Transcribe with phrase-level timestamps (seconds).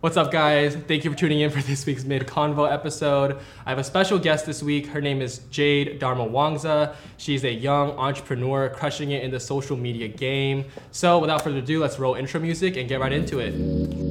[0.00, 0.76] What's up, guys?
[0.76, 3.36] Thank you for tuning in for this week's Mid Convo episode.
[3.66, 4.86] I have a special guest this week.
[4.86, 6.94] Her name is Jade Darmawangsa.
[7.16, 10.66] She's a young entrepreneur crushing it in the social media game.
[10.92, 14.07] So, without further ado, let's roll intro music and get right into it.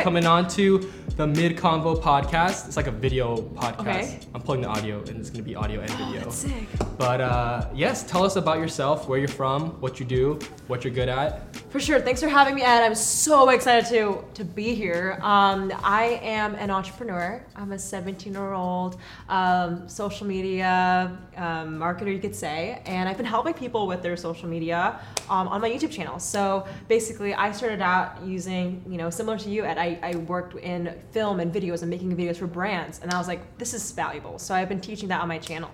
[0.00, 0.04] Jade, thanks right.
[0.04, 2.66] coming on to the Mid Convo podcast.
[2.66, 3.80] It's like a video podcast.
[3.80, 4.20] Okay.
[4.34, 6.20] I'm pulling the audio, and it's gonna be audio and video.
[6.20, 6.66] That's sick.
[6.96, 10.94] But uh, yes, tell us about yourself, where you're from, what you do, what you're
[10.94, 11.54] good at.
[11.70, 12.00] For sure.
[12.00, 12.82] Thanks for having me, Ed.
[12.82, 15.18] I'm so excited to to be here.
[15.20, 17.44] Um, I am an entrepreneur.
[17.54, 18.96] I'm a 17 year old
[19.28, 24.16] um, social media um, marketer, you could say, and I've been helping people with their
[24.16, 26.18] social media um, on my YouTube channel.
[26.18, 29.78] So basically, I started out using, you know, similar to you, Ed.
[29.78, 33.28] I, I worked in film and videos and making videos for brands, and I was
[33.28, 34.38] like, this is valuable.
[34.38, 35.70] So I've been teaching that on my channel.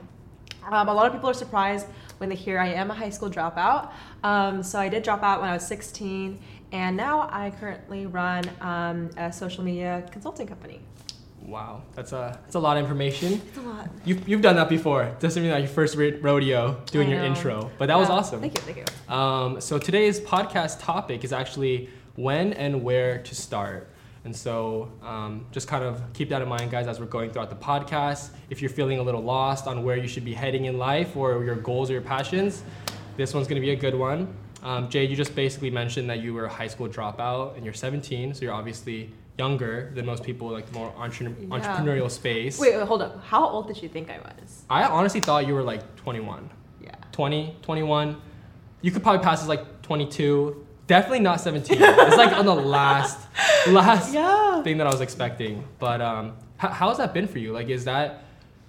[0.69, 1.87] Um, a lot of people are surprised
[2.19, 3.92] when they hear I am a high school dropout.
[4.25, 6.39] Um, so I did drop out when I was 16,
[6.73, 10.80] and now I currently run um, a social media consulting company.
[11.47, 13.34] Wow, that's a that's a lot of information.
[13.34, 13.89] It's a lot.
[14.05, 15.14] You've, you've done that before.
[15.20, 18.41] Doesn't mean like your first rodeo doing your intro, but that was awesome.
[18.41, 19.14] Thank you, thank you.
[19.14, 23.89] Um, so today's podcast topic is actually when and where to start.
[24.27, 27.48] And so um, just kind of keep that in mind, guys, as we're going throughout
[27.48, 28.30] the podcast.
[28.50, 31.44] If you're feeling a little lost on where you should be heading in life or
[31.44, 32.64] your goals or your passions,
[33.16, 34.34] this one's going to be a good one.
[34.64, 37.72] Um, Jay, you just basically mentioned that you were a high school dropout and you're
[37.72, 41.46] 17, so you're obviously younger than most people like the more entre- Yeah.
[41.46, 42.58] entrepreneurial space.
[42.58, 43.22] Wait, wait, hold up.
[43.22, 44.64] How old did you think I was?
[44.68, 46.50] I honestly thought you were like 21.
[46.83, 46.96] Yeah.
[47.12, 48.20] 20, 21.
[48.83, 50.66] You could probably pass as like 22.
[50.87, 51.79] Definitely not 17.
[51.81, 53.19] it's like on the last,
[53.69, 54.62] last Yeah.
[54.62, 55.65] thing that I was expecting.
[55.79, 57.53] But um, h- how has that been for you?
[57.53, 58.23] Like, is that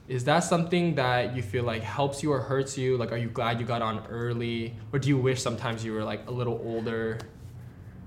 [0.08, 2.96] is that something that you feel like helps you or hurts you?
[2.98, 6.04] Like, are you glad you got on early, or do you wish sometimes you were
[6.04, 7.20] like a little older?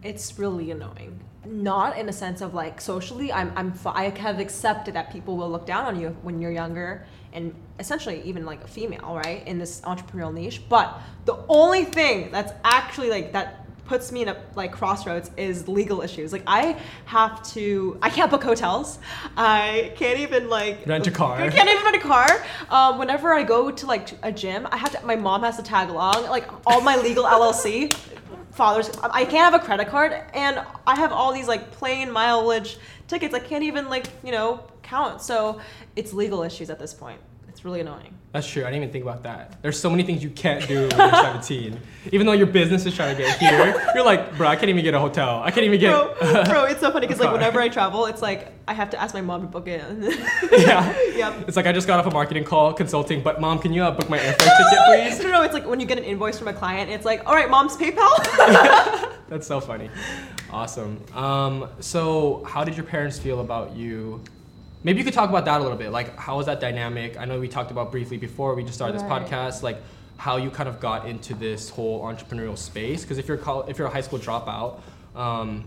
[0.03, 1.21] It's really annoying.
[1.45, 5.51] Not in a sense of like socially, I'm, I'm, I have accepted that people will
[5.51, 9.59] look down on you when you're younger and essentially even like a female, right, in
[9.59, 10.63] this entrepreneurial niche.
[10.71, 13.60] But the only thing that's actually like that
[13.91, 16.33] puts me in a like crossroads is legal issues.
[16.33, 19.01] Like I have to, I can't book hotels.
[19.37, 21.41] I can't even like Rent a car.
[21.41, 22.29] I can't even rent a car.
[22.71, 25.05] Um, whenever I go to like a gym, I have to.
[25.05, 26.29] My mom has to tag along.
[26.31, 27.93] Like all my legal LLC,
[28.53, 28.91] fathers.
[29.03, 32.79] I can't have a credit card, and I have all these like plane mileage
[33.09, 33.35] tickets.
[33.35, 35.21] I can't even like you know count.
[35.21, 35.61] So
[35.97, 37.21] it's legal issues at this point.
[37.51, 38.15] It's really annoying.
[38.31, 38.63] That's true.
[38.63, 39.61] I didn't even think about that.
[39.61, 41.11] There's so many things you can't do when you're
[41.43, 41.81] 17.
[42.13, 44.85] Even though your business is trying to get here, you're like, bro, I can't even
[44.85, 45.43] get a hotel.
[45.43, 45.91] I can't even get.
[45.91, 49.03] Bro, bro, it's so funny because like whenever I travel, it's like I have to
[49.03, 49.83] ask my mom to book it.
[50.53, 50.97] yeah.
[51.17, 51.49] yep.
[51.49, 53.91] It's like I just got off a marketing call consulting, but mom, can you uh,
[53.91, 55.25] book my airfare ticket, please?
[55.25, 57.35] No, no, it's like when you get an invoice from a client, it's like, all
[57.35, 59.19] right, mom's PayPal.
[59.29, 59.91] That's so funny.
[60.53, 61.05] Awesome.
[61.15, 64.23] Um, so, how did your parents feel about you?
[64.83, 65.91] Maybe you could talk about that a little bit.
[65.91, 67.19] Like, how was that dynamic?
[67.19, 69.63] I know we talked about briefly before we just started this podcast.
[69.63, 69.83] Like,
[70.17, 73.03] how you kind of got into this whole entrepreneurial space?
[73.03, 74.81] Because if you're col- if you're a high school dropout,
[75.15, 75.65] um,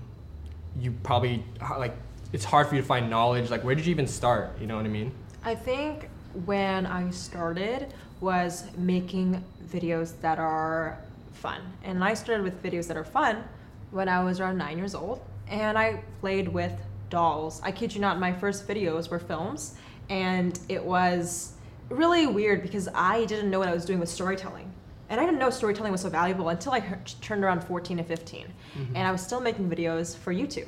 [0.79, 1.43] you probably
[1.77, 1.95] like
[2.33, 3.49] it's hard for you to find knowledge.
[3.49, 4.59] Like, where did you even start?
[4.59, 5.11] You know what I mean?
[5.43, 6.09] I think
[6.45, 10.97] when I started was making videos that are
[11.33, 11.61] fun.
[11.83, 13.43] And I started with videos that are fun
[13.91, 15.21] when I was around nine years old.
[15.47, 16.73] And I played with
[17.13, 17.61] dolls.
[17.63, 19.75] I kid you not, my first videos were films.
[20.09, 21.53] And it was
[21.89, 24.73] really weird because I didn't know what I was doing with storytelling.
[25.09, 28.07] And I didn't know storytelling was so valuable until I heard, turned around 14 and
[28.07, 28.47] 15.
[28.95, 30.67] And I was still making videos for YouTube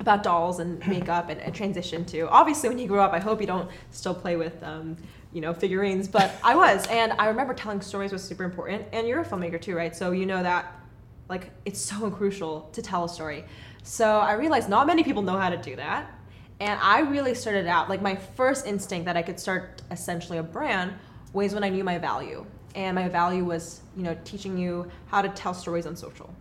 [0.00, 3.38] about dolls and makeup and, and transition to obviously when you grow up i hope
[3.40, 4.96] you don't still play with um,
[5.32, 9.06] you know figurines but i was and i remember telling stories was super important and
[9.06, 10.80] you're a filmmaker too right so you know that
[11.28, 13.44] like it's so crucial to tell a story
[13.82, 16.10] so i realized not many people know how to do that.
[16.60, 20.42] And i really started out like my first instinct that i could start essentially a
[20.42, 20.92] brand
[21.32, 22.44] was when i knew my value.
[22.74, 26.32] And my value was you know teaching you how to tell stories on social.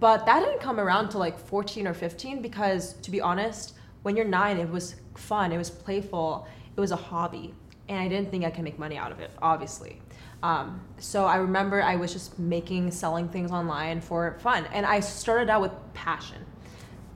[0.00, 4.16] But that didn't come around to like 14 or 15 because to be honest when
[4.16, 6.46] you're nine it was fun it was playful
[6.76, 7.54] it was a hobby.
[7.88, 10.00] And i didn't think i could make money out of it obviously.
[10.42, 14.66] Um, so i remember i was just making selling things online for fun.
[14.72, 16.44] And i started out with passion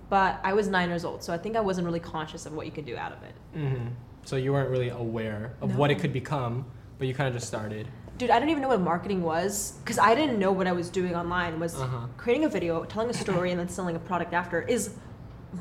[0.09, 2.67] but i was nine years old so i think i wasn't really conscious of what
[2.67, 3.87] you could do out of it hmm
[4.25, 6.65] So you weren't really aware of what it could become,
[6.99, 7.87] but you kind of just started.
[8.19, 10.89] dude i didn't even know what marketing was because i didn't know what i was
[11.01, 12.07] doing online was Uh-huh.
[12.17, 14.83] creating a video telling a story and then selling a product after is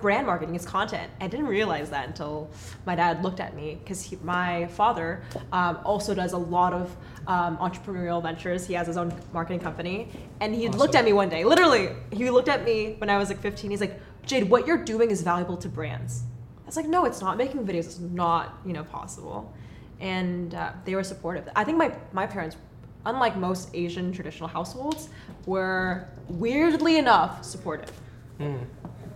[0.01, 1.09] brand marketing is content.
[1.21, 2.50] I didn't realize that until
[2.86, 5.21] my dad looked at me because my father
[5.53, 6.86] um, also does a lot of
[7.27, 8.65] um, entrepreneurial ventures.
[8.68, 10.09] He has his own marketing company,
[10.42, 10.80] and he Awesome.
[10.81, 11.45] looked at me one day.
[11.45, 13.71] Literally, he looked at me when I was like 15.
[13.71, 13.95] He's like,
[14.25, 16.24] "Jade, what you're doing is valuable to brands."
[16.63, 17.38] I was like, "No, it's not.
[17.38, 19.54] Making videos is not, you know, possible."
[20.00, 21.48] And uh, they were supportive.
[21.56, 22.57] I think my my parents,
[23.06, 25.10] unlike most Asian traditional households,
[25.45, 27.92] were weirdly enough supportive.
[28.38, 28.57] Hmm.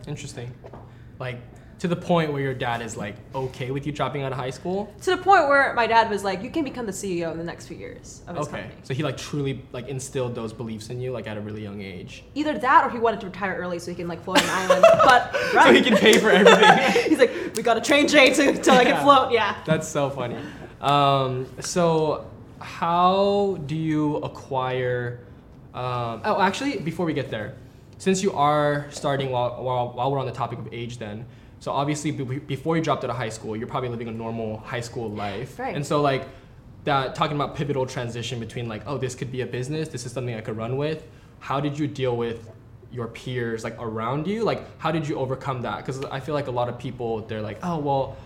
[0.08, 0.52] Interesting.
[1.20, 1.38] Like
[1.80, 4.50] to the point where your dad is like okay with you dropping out of high
[4.50, 4.94] school.
[5.04, 7.44] To the point where my dad was like, "You can become the CEO in the
[7.44, 8.58] next few years of his Okay.
[8.64, 11.64] company." So he like truly like instilled those beliefs in you like at a really
[11.64, 12.24] young age.
[12.36, 14.86] Either that, or he wanted to retire early so he can like float an island.
[15.06, 15.68] But right.
[15.68, 17.04] So he can pay for everything.
[17.10, 18.92] He's like, "We got to train Jay to till I Yeah.
[18.92, 19.56] can float." Yeah.
[19.66, 20.36] That's so funny.
[20.82, 22.26] Um, so,
[22.60, 25.20] how do you acquire?
[25.74, 27.56] Um, oh, actually, before we get there,
[28.00, 31.26] since you are starting while, while, while we're on the topic of age, then,
[31.60, 34.58] so obviously be- before you dropped out of high school, you're probably living a normal
[34.60, 35.60] high school life.
[35.60, 35.76] Right.
[35.76, 36.28] And so, like,
[36.86, 40.12] that talking about pivotal transition between like, oh, this could be a business, this is
[40.12, 41.06] something I could run with.
[41.40, 42.50] How did you deal with
[42.92, 44.44] your peers like around you?
[44.44, 45.86] Like, how did you overcome that?
[45.86, 48.18] Because I feel like a lot of people they're like, oh, well,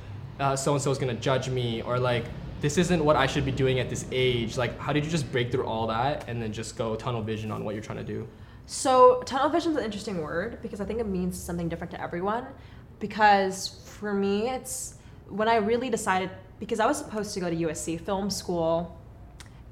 [0.56, 2.26] so and so is gonna judge me, or like,
[2.62, 4.56] this isn't what I should be doing at this age.
[4.56, 7.52] Like, how did you just break through all that and then just go tunnel vision
[7.52, 8.28] on what you're trying to do?
[8.66, 12.02] So tunnel vision is an interesting word because I think it means something different to
[12.02, 12.46] everyone.
[13.04, 14.96] Because for me, it's
[15.28, 18.98] when I really decided because I was supposed to go to USC film school.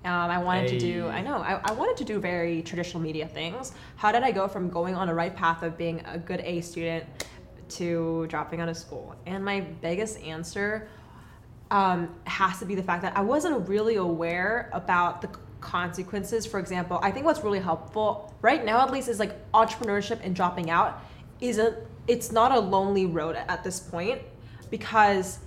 [0.04, 1.08] Um, I wanted to do.
[1.08, 1.38] I know.
[1.38, 3.72] I, I wanted to do very traditional media things.
[3.96, 6.60] How did I go from going on a right path of being a good A
[6.60, 7.06] student
[7.70, 9.16] to dropping out of school?
[9.26, 10.90] And my biggest answer
[11.70, 15.30] um, has to be the fact that I wasn't really aware about the
[15.62, 16.46] consequences.
[16.46, 20.36] For example, I think what's really helpful right now, at least, is like entrepreneurship and
[20.36, 21.02] dropping out.
[21.40, 21.78] Isn't
[22.12, 24.22] it's not a lonely road at this point
[24.70, 25.40] because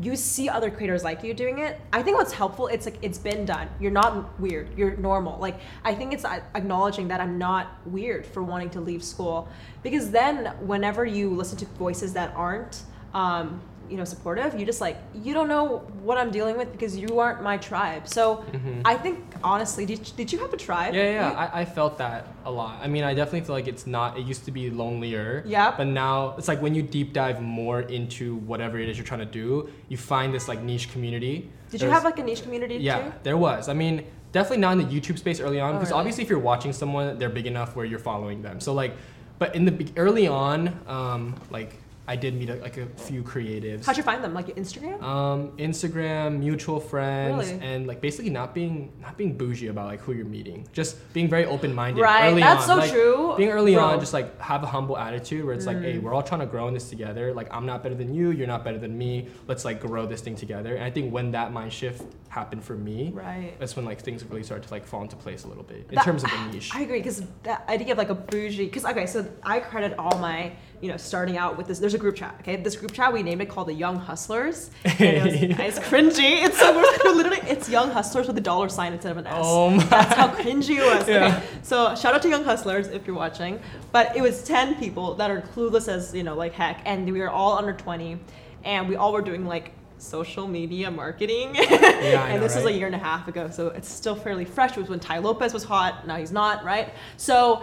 [0.00, 1.80] you see other creators like you doing it.
[1.90, 3.66] I think what's helpful, it's like it's been done.
[3.80, 4.68] You're not weird.
[4.76, 5.38] You're normal.
[5.38, 9.48] Like I think it's acknowledging that I'm not weird for wanting to leave school,
[9.82, 12.82] because then whenever you listen to voices that aren't,
[13.14, 16.96] um, you know, supportive, you just like you don't know what I'm dealing with because
[16.96, 18.08] you aren't my tribe.
[18.08, 18.44] So
[18.84, 20.94] I think honestly, did, did you have a tribe?
[20.94, 20.96] Mm-hmm.
[20.96, 22.78] Yeah, yeah, You- I, I felt that a lot.
[22.82, 25.42] I mean, I definitely feel like it's not, it used to be lonelier.
[25.46, 29.06] yeah But now it's like when you deep dive more into whatever it is you're
[29.06, 31.50] trying to do, you find this like niche community.
[31.70, 33.12] did you have like a niche community Yeah, too?
[33.22, 33.68] there was.
[33.68, 36.00] I mean, definitely not in the YouTube space early on Oh, because really?
[36.00, 38.60] obviously if you're watching someone, they're big enough where you're following them.
[38.60, 38.92] So like,
[39.38, 41.74] but in the early on, um, like
[42.06, 43.86] I did meet a, like a few creatives.
[43.86, 44.34] How'd you find them?
[44.34, 45.00] Like Instagram?
[45.02, 47.60] Um, Instagram, mutual friends, Really?
[47.64, 50.66] and like basically not being not being bougie about like who you're meeting.
[50.72, 52.00] Just being very open minded.
[52.02, 52.68] Right, Early that's on.
[52.68, 53.84] so Like, true, Being early bro.
[53.84, 55.82] on, just like have a humble attitude where it's like, Mm.
[55.84, 57.32] hey, we're all trying to grow in this together.
[57.32, 59.28] Like I'm not better than you, you're not better than me.
[59.46, 60.74] Let's like grow this thing together.
[60.74, 63.54] And I think when that mind shift happened for me, Right.
[63.60, 65.94] that's when like things really started to like fall into place a little bit in
[65.94, 66.70] That- terms of the niche.
[66.74, 68.64] I agree because that idea of like a bougie.
[68.64, 70.52] Because okay, so I credit all my
[70.82, 71.78] you know starting out with this.
[71.78, 72.34] There's a group chat.
[72.40, 74.70] Okay, this group chat we named it called the Young Hustlers.
[74.84, 76.44] And it was, it's cringy.
[76.44, 79.34] It's so we're literally it's Young Hustlers with a dollar sign instead of an S.
[79.38, 81.08] Oh my- That's how cringy it was.
[81.08, 81.36] Yeah.
[81.38, 83.60] Okay, so shout out to Young Hustlers if you're watching.
[83.92, 87.20] But it was ten people that are clueless as you know like heck, and we
[87.20, 88.18] were all under twenty,
[88.64, 91.54] and we all were doing like social media marketing.
[91.56, 91.62] I
[92.30, 94.72] and know, this was a year and a half ago, so it's still fairly fresh.
[94.72, 96.08] It was when Tai Lopez was hot.
[96.08, 96.92] Now he's not, right?
[97.16, 97.62] So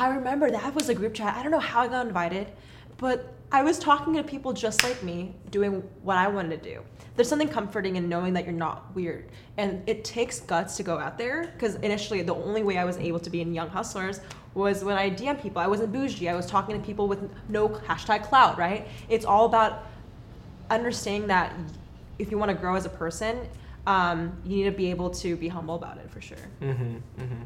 [0.00, 1.36] I remember that was a group chat.
[1.36, 2.48] I don't know how I got invited,
[2.96, 6.80] but I was talking to people just like me, doing what I wanted to do.
[7.14, 10.98] There's something comforting in knowing that you're not weird, and it takes guts to go
[10.98, 11.52] out there.
[11.54, 14.20] Because initially, the only way I was able to be in Young Hustlers
[14.54, 15.62] was when I DM people.
[15.62, 16.28] I wasn't bougie.
[16.28, 18.88] I was talking to people with no hashtag clout, right?
[19.08, 19.86] It's all about
[20.70, 21.54] understanding that
[22.18, 23.46] if you want to grow as a person,
[23.86, 26.38] um, you need to be able to be humble about it for sure.
[26.60, 27.42] Mm-hmm, mm-hmm.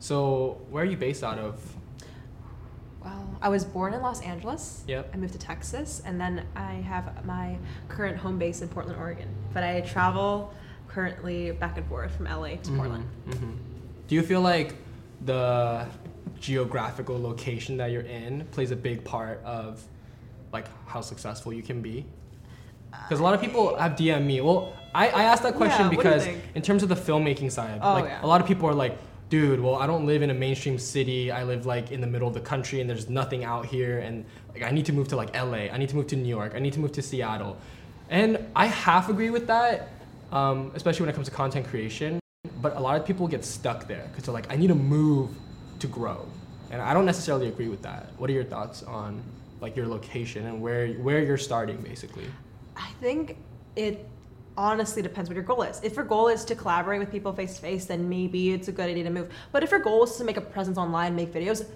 [0.00, 1.60] So where are you based out of?
[3.04, 4.82] Well, I was born in Los Angeles.
[4.88, 5.10] Yep.
[5.14, 7.56] I moved to Texas, and then I have my
[7.88, 9.28] current home base in Portland, Oregon.
[9.54, 10.52] But I travel
[10.88, 13.04] currently back and forth from LA to Portland.
[13.30, 13.52] hmm
[14.08, 14.74] Do you feel like
[15.24, 15.86] the
[16.40, 19.82] geographical location that you're in plays a big part of
[20.52, 22.04] like how successful you can be?
[22.90, 24.40] Because a lot of people have DM me.
[24.40, 26.96] Well, I, I asked that question Yeah, what do you because in terms of the
[26.96, 28.24] filmmaking side, Oh, like yeah.
[28.24, 28.98] a lot of people are like,
[29.30, 31.30] dude, well, I don't live in a mainstream city.
[31.30, 34.00] I live like in the middle of the country and there's nothing out here.
[34.00, 35.70] And like, I need to move to like LA.
[35.72, 36.52] I need to move to New York.
[36.54, 37.56] I need to move to Seattle.
[38.10, 39.88] And I half agree with that,
[40.32, 42.18] um, especially when it comes to content creation.
[42.60, 45.30] But a lot of people get stuck there because they're like, I need to move
[45.78, 46.26] to grow.
[46.72, 48.10] And I don't necessarily agree with that.
[48.18, 49.22] What are your thoughts on
[49.60, 52.26] like your location and where where you're starting basically?
[52.76, 53.36] I think
[53.76, 54.06] it
[54.56, 55.80] honestly depends what your goal is.
[55.82, 58.72] If your goal is to collaborate with people face to face, then maybe it's a
[58.72, 59.30] good idea to move.
[59.52, 61.66] But if your goal is to make a presence online, make videos,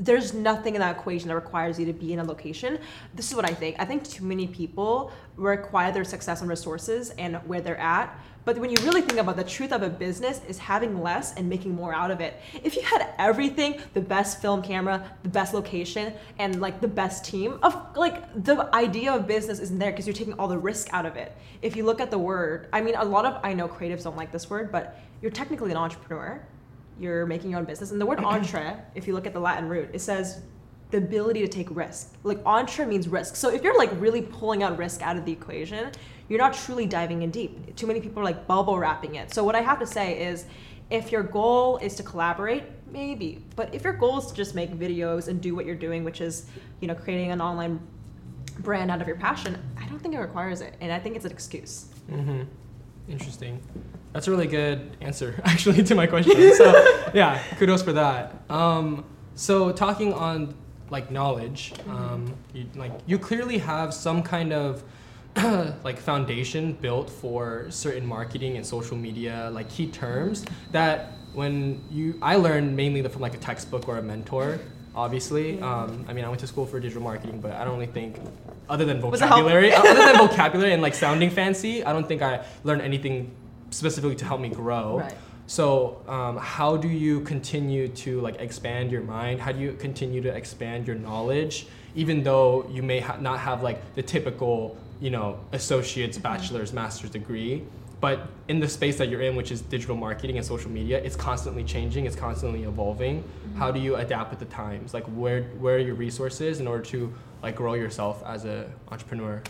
[0.00, 2.78] there's nothing in that equation that requires you to be in a location.
[3.14, 3.76] This is what I think.
[3.78, 8.18] I think too many people require their success and resources and where they're at.
[8.44, 11.48] But when you really think about the truth of a business is having less and
[11.48, 12.38] making more out of it.
[12.62, 17.24] If you had everything, the best film camera, the best location, and like the best
[17.24, 20.92] team, of like the idea of business isn't there because you're taking all the risk
[20.92, 21.34] out of it.
[21.62, 24.16] If you look at the word, I mean a lot of I know creatives don't
[24.16, 26.42] like this word, but you're technically an entrepreneur
[26.98, 27.90] you're making your own business.
[27.90, 30.42] And the word entre, if you look at the Latin root, it says
[30.90, 32.14] the ability to take risk.
[32.22, 33.36] Like entre means risk.
[33.36, 35.90] So if you're like really pulling out risk out of the equation,
[36.28, 37.74] you're not truly diving in deep.
[37.76, 39.34] Too many people are like bubble wrapping it.
[39.34, 40.46] So what I have to say is
[40.90, 43.44] if your goal is to collaborate, maybe.
[43.56, 46.20] But if your goal is to just make videos and do what you're doing, which
[46.20, 46.46] is,
[46.80, 47.80] you know, creating an online
[48.60, 50.76] brand out of your passion, I don't think it requires it.
[50.80, 51.86] And I think it's an excuse.
[52.10, 52.42] Mm-hmm.
[53.08, 53.60] Interesting.
[54.12, 56.54] That's a really good answer, actually, to my question.
[56.54, 58.34] So, yeah, kudos for that.
[58.48, 60.54] Um, so, talking on
[60.90, 64.82] like knowledge, um, you, like you clearly have some kind of
[65.84, 72.16] like foundation built for certain marketing and social media like key terms that when you
[72.22, 74.60] I learned mainly from like a textbook or a mentor
[74.94, 75.60] obviously.
[75.60, 78.18] Um, I mean, I went to school for digital marketing, but I don't really think,
[78.68, 82.82] other than vocabulary, other than vocabulary and like sounding fancy, I don't think I learned
[82.82, 83.30] anything
[83.70, 84.98] specifically to help me grow.
[85.00, 85.14] Right.
[85.46, 89.40] So, um, how do you continue to like expand your mind?
[89.40, 93.62] How do you continue to expand your knowledge, even though you may ha- not have
[93.62, 96.22] like the typical, you know, associate's, Mm-hmm.
[96.22, 97.62] bachelor's, master's degree?
[98.04, 101.16] But in the space that you're in, which is digital marketing and social media, it's
[101.16, 102.04] constantly changing.
[102.04, 103.22] It's constantly evolving.
[103.22, 103.58] Mm-hmm.
[103.58, 104.92] How do you adapt with the times?
[104.92, 107.10] Like, where where are your resources in order to
[107.42, 109.42] like grow yourself as an entrepreneur?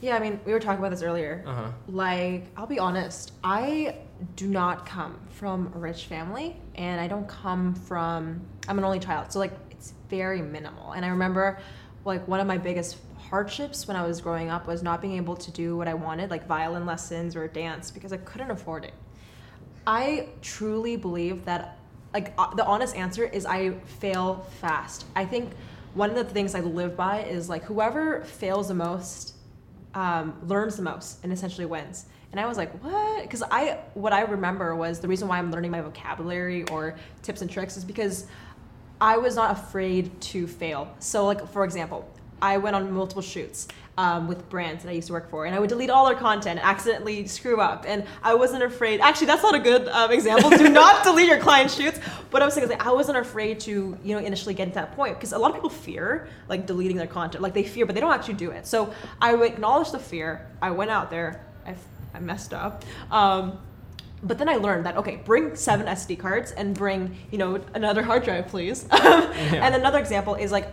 [0.00, 1.42] Yeah, I mean, we were talking about this earlier.
[1.44, 1.70] Uh huh.
[1.88, 3.96] Like, I'll be honest, I
[4.36, 9.00] do not come from a rich family, and I don't come from, I'm an only
[9.00, 9.32] child.
[9.32, 10.92] So, like, it's very minimal.
[10.92, 11.58] And I remember,
[12.04, 12.98] like, one of my biggest
[13.30, 16.30] hardships when I was growing up was not being able to do what I wanted,
[16.30, 18.94] like violin lessons or dance, because I couldn't afford it.
[19.86, 21.78] I truly believe that,
[22.12, 25.06] like, uh, the honest answer is I fail fast.
[25.14, 25.52] I think
[25.94, 29.34] one of the things I live by is like whoever fails the most
[29.94, 32.06] um, learns the most and essentially wins.
[32.30, 33.22] And I was like, what?
[33.22, 37.40] Because I, what I remember was the reason why I'm learning my vocabulary or tips
[37.40, 38.26] and tricks is because
[39.00, 40.94] I was not afraid to fail.
[40.98, 42.08] So, like for example,
[42.40, 45.54] I went on multiple shoots um, with brands that I used to work for, and
[45.54, 49.00] I would delete all their content, accidentally screw up, and I wasn't afraid.
[49.00, 50.50] Actually, that's not a good um, example.
[50.50, 51.98] Do not delete your client shoots.
[52.30, 55.14] But I was saying I wasn't afraid to, you know, initially get to that point
[55.14, 58.00] because a lot of people fear like deleting their content, like they fear, but they
[58.00, 58.66] don't actually do it.
[58.66, 60.46] So I acknowledged the fear.
[60.62, 61.44] I went out there.
[61.66, 61.74] I,
[62.14, 62.84] I messed up.
[63.10, 63.58] Um,
[64.22, 68.02] but then I learned that okay, bring seven SD cards and bring you know another
[68.02, 68.86] hard drive, please.
[68.92, 70.68] And another example is like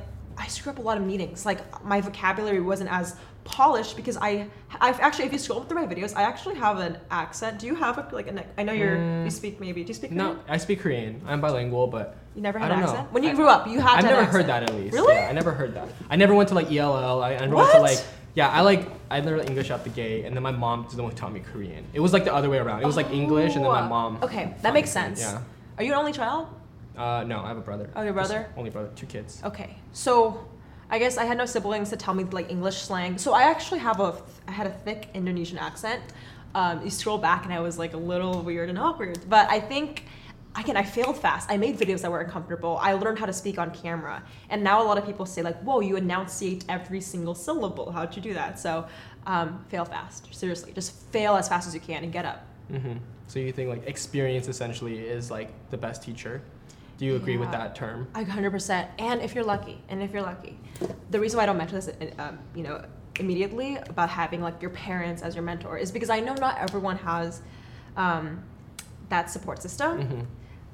[0.45, 1.43] I screw up a lot of meetings.
[1.43, 4.47] Like my vocabulary wasn't as polished because I
[4.79, 7.57] I've actually if you scroll through my videos, I actually have an accent.
[7.59, 9.31] Do you have a, like an I know you're you mm.
[9.31, 10.39] speak maybe do you speak No, Korean?
[10.47, 11.21] I speak Korean.
[11.25, 12.85] I'm bilingual, but You never had an know.
[12.85, 13.67] accent when you I- grew up.
[13.67, 13.97] You had.
[13.97, 14.93] I've never heard that at least.
[14.93, 15.15] Really?
[15.15, 15.89] Yeah, I never heard that.
[16.11, 17.23] I never went to like ELL.
[17.23, 17.91] I, I never went to What?
[17.91, 18.03] like
[18.35, 18.49] yeah.
[18.49, 21.11] I like I learned English out the gate, and then my mom is the one
[21.11, 21.83] who taught me Korean.
[21.93, 22.83] It was like the other way around.
[22.83, 24.19] It was like English, and then my Oh, mom.
[24.21, 25.21] Okay, that makes sense.
[25.21, 25.41] Yeah.
[25.77, 26.47] Are you an only child?
[26.97, 27.89] Uh, no, I have a brother.
[27.95, 28.49] Oh, your Just brother?
[28.57, 28.89] only brother.
[28.95, 29.41] Two kids.
[29.43, 30.47] Okay, so
[30.89, 33.17] I guess I had no siblings to tell me like English slang.
[33.17, 34.15] So I actually have a
[34.47, 36.01] I had a thick Indonesian accent.
[36.53, 39.59] Um, you scroll back and I was like a little weird and awkward, but I
[39.59, 40.05] think.
[40.57, 41.51] Again, I failed fast.
[41.51, 42.77] I made videos that were uncomfortable.
[42.81, 44.23] I learned how to speak on camera.
[44.49, 47.91] And now a lot of people say, like, whoa, you enunciate every single syllable.
[47.91, 48.57] How'd you do that?
[48.57, 48.87] So,
[49.27, 50.33] um, fail fast.
[50.33, 50.71] Seriously.
[50.71, 52.45] Just fail as fast as you can and get up.
[52.71, 52.93] hmm
[53.27, 56.41] So you think like experience essentially is like the best teacher?
[56.97, 58.07] Do you agree with that term?
[58.13, 58.87] I 100%.
[58.99, 60.57] And if you're lucky, and if you're lucky,
[61.11, 62.83] the reason why I don't mention this, um, you know,
[63.19, 66.97] immediately about having like your parents as your mentor is because I know not everyone
[66.97, 67.41] has
[67.97, 68.43] um,
[69.09, 70.01] that support system.
[70.01, 70.21] hmm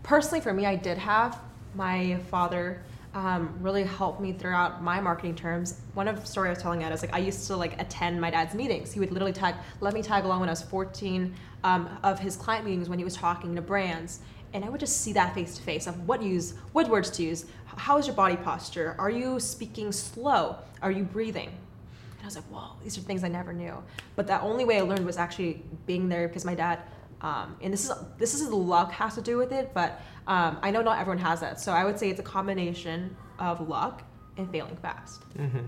[0.04, 1.40] Personally, for me, I did have
[1.76, 2.82] my father
[3.14, 5.82] um, really helped me throughout my marketing terms.
[5.94, 8.20] One of the story I was telling at is like I used to like attend
[8.20, 8.92] my dad's meetings.
[8.92, 12.36] He would literally tag, let me tag along when I was 14 um, of his
[12.36, 14.22] client meetings when he was talking to brands.
[14.54, 17.24] And I would just see that face to face of what use, what words to
[17.24, 17.46] use.
[17.66, 18.96] How is your body posture?
[19.00, 20.58] Are you speaking slow?
[20.82, 21.48] Are you breathing?
[21.48, 23.82] And I was like, whoa, these are things I never knew.
[24.16, 26.80] But the only way I learned was actually being there because my dad,
[27.22, 30.70] um, and this is this is luck has to do with it, but um, I
[30.72, 31.60] know not everyone has that.
[31.60, 34.04] So I would say it's a combination of luck
[34.38, 35.22] and failing fast.
[35.38, 35.66] Mm-hmm.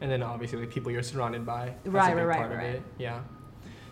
[0.00, 1.74] And then obviously the people you're surrounded by.
[1.84, 2.66] Right, right, right, part of right.
[2.66, 2.82] it.
[2.98, 3.20] Yeah.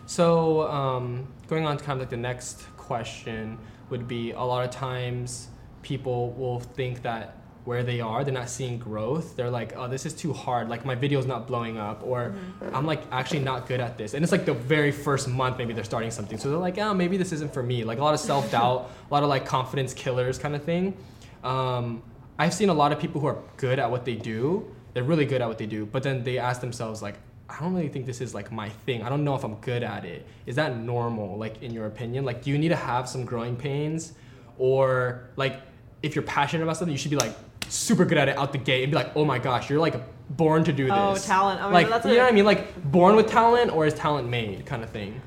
[0.05, 3.57] So um, going on to kind of like the next question
[3.89, 5.49] would be a lot of times
[5.81, 9.35] people will think that where they are they're not seeing growth.
[9.35, 10.69] They're like oh this is too hard.
[10.69, 12.75] Like my video's not blowing up or Mm-hmm.
[12.75, 14.13] i'm like actually not good at this.
[14.13, 16.37] And it's like the very first month maybe they're starting something.
[16.37, 17.83] So they're like oh maybe this isn't for me.
[17.83, 20.95] Like a lot of self-doubt a lot of like confidence killers kind of thing.
[21.43, 22.03] Um,
[22.37, 24.67] i've seen a lot of people who are good at what they do.
[24.93, 27.15] They're really good at what they do but then they ask themselves like
[27.49, 29.83] i don't really think this is like my thing i don't know if i'm good
[29.83, 33.07] at it is that normal like in your opinion like do you need to have
[33.07, 34.13] some growing pains
[34.57, 35.61] or like
[36.01, 37.35] if you're passionate about something you should be like
[37.67, 39.95] super good at it out the gate and be like oh my gosh you're like
[40.37, 41.61] born to do this Oh, talent.
[41.61, 43.93] I mean, like that's you know what i mean like born with talent or is
[43.93, 45.21] talent made kind of thing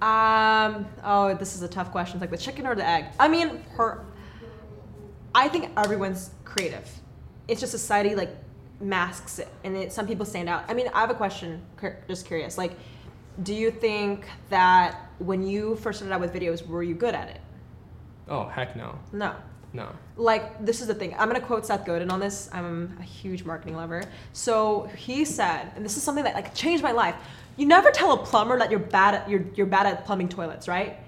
[0.00, 0.86] Um.
[1.02, 2.16] Oh, this is a tough question.
[2.16, 3.06] It's like the chicken or the egg.
[3.18, 4.04] I mean, per.
[5.34, 6.88] I think everyone's creative.
[7.48, 8.30] It's just society like
[8.80, 10.64] masks it, and it, some people stand out.
[10.68, 11.62] I mean, I have a question.
[12.06, 12.56] Just curious.
[12.58, 12.72] Like,
[13.42, 17.28] do you think that when you first started out with videos, were you good at
[17.28, 17.40] it?
[18.30, 19.34] oh heck no No.
[19.72, 23.02] no like this is the thing i'm gonna quote seth godin on this i'm a
[23.02, 24.02] huge marketing lover
[24.34, 27.14] so he said and this is something that like changed my life
[27.56, 30.68] you never tell a plumber that you're bad at you're, you're bad at plumbing toilets
[30.68, 30.98] right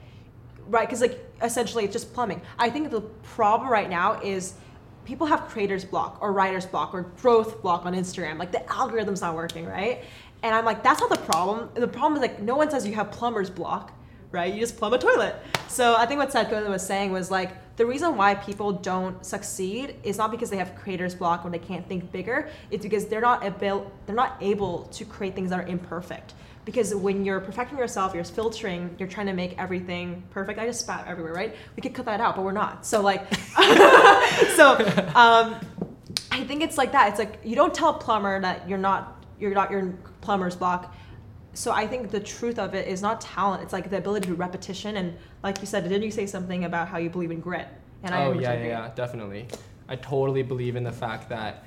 [0.69, 4.55] right because like essentially it's just plumbing i think the problem right now is
[5.05, 9.21] people have creators block or writer's block or growth block on instagram like the algorithm's
[9.21, 10.05] not working right
[10.43, 12.95] and i'm like that's not the problem the problem is like no one says you
[12.95, 13.93] have plumber's block
[14.33, 14.53] right?
[14.53, 15.37] You just plumb a toilet.
[15.69, 19.97] So I think what Godin was saying was like the reason why people don't succeed
[20.03, 22.49] is not because they have creator's block or they can't think bigger.
[22.71, 26.35] It's because they're not able they're not able to create things that are imperfect.
[26.65, 30.59] Because when you're perfecting yourself, you're filtering, you're trying to make everything perfect.
[30.59, 31.57] I just spat everywhere, right?
[31.75, 32.85] We could cut that out, but we're not.
[32.85, 33.33] So like,
[34.57, 34.77] so
[35.15, 35.57] um,
[36.31, 37.09] I think it's like that.
[37.11, 40.95] It's like you don't tell a plumber that you're not you're not your plumber's block
[41.53, 43.63] so I think the truth of it is not talent.
[43.63, 44.97] It's like the ability to do repetition.
[44.97, 47.67] And like you said, didn't you say something about how you believe in grit?
[48.03, 49.49] And I oh very yeah, yeah, yeah, definitely.
[49.89, 51.65] I totally believe in the fact that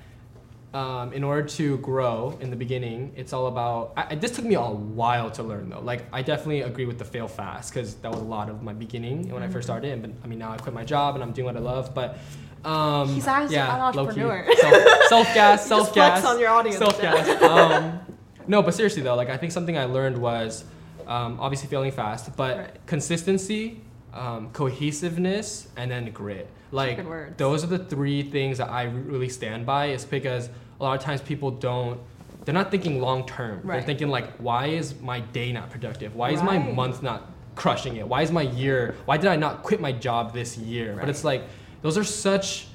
[0.73, 3.93] um, in order to grow in the beginning, it's all about.
[3.95, 5.81] I, I- this took me a while to learn though.
[5.81, 8.73] Like I definitely agree with the fail fast because that was a lot of my
[8.73, 9.53] beginning when I Mm-hmm.
[9.53, 9.91] first started.
[9.91, 11.93] And but, I mean now I quit my job and I'm doing what I love.
[11.93, 12.17] But
[12.65, 14.45] um, He's actually yeah, an entrepreneur.
[14.55, 16.77] Self, self gas, You self just flex gas, on your audience.
[16.77, 17.41] self gas.
[17.43, 17.99] Um,
[18.47, 20.63] no, but seriously though, like I think something I learned was
[21.07, 22.85] um, obviously failing fast, but Right.
[22.87, 23.79] consistency,
[24.13, 26.49] um, cohesiveness, and then grit.
[26.71, 29.87] Like those are the three things that I really stand by.
[29.87, 30.49] Is because
[30.79, 31.99] a lot of times people don't.
[32.45, 33.61] They're not thinking long term.
[33.65, 36.15] They're thinking like, why is my day not productive?
[36.15, 38.07] Why is my month not crushing it?
[38.07, 38.95] Why is my year?
[39.05, 40.97] Why did I not quit my job this year?
[40.99, 41.43] But it's like
[41.81, 42.67] those are such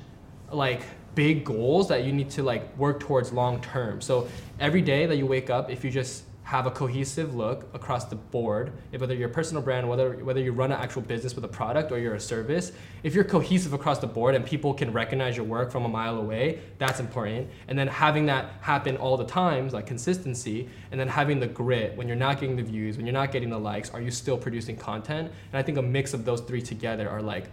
[0.50, 0.82] like
[1.14, 4.00] big goals that you need to like work towards long term.
[4.00, 4.28] So
[4.60, 8.16] every day that you wake up, if you just have a cohesive look across the
[8.16, 11.44] board, if whether you're a personal brand, whether whether you run an actual business with
[11.44, 14.90] a product or you're a service, if you're cohesive across the board and people can
[14.90, 17.50] recognize your work from a mile away, that's important.
[17.68, 21.94] And then having that happen all the times, like consistency, and then having the grit
[21.98, 24.38] when you're not getting the views, when you're not getting the likes, are you still
[24.38, 25.30] producing content?
[25.52, 27.50] And I think a mix of those three together are like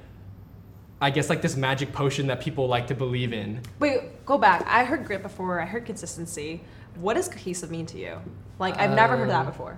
[1.01, 3.59] I guess like this magic potion that people like to believe in.
[3.79, 4.63] Wait, go back.
[4.65, 5.59] I heard grit before.
[5.59, 6.61] I heard consistency.
[6.95, 8.21] What does cohesive mean to you?
[8.59, 9.77] Like I've never heard that Um, before.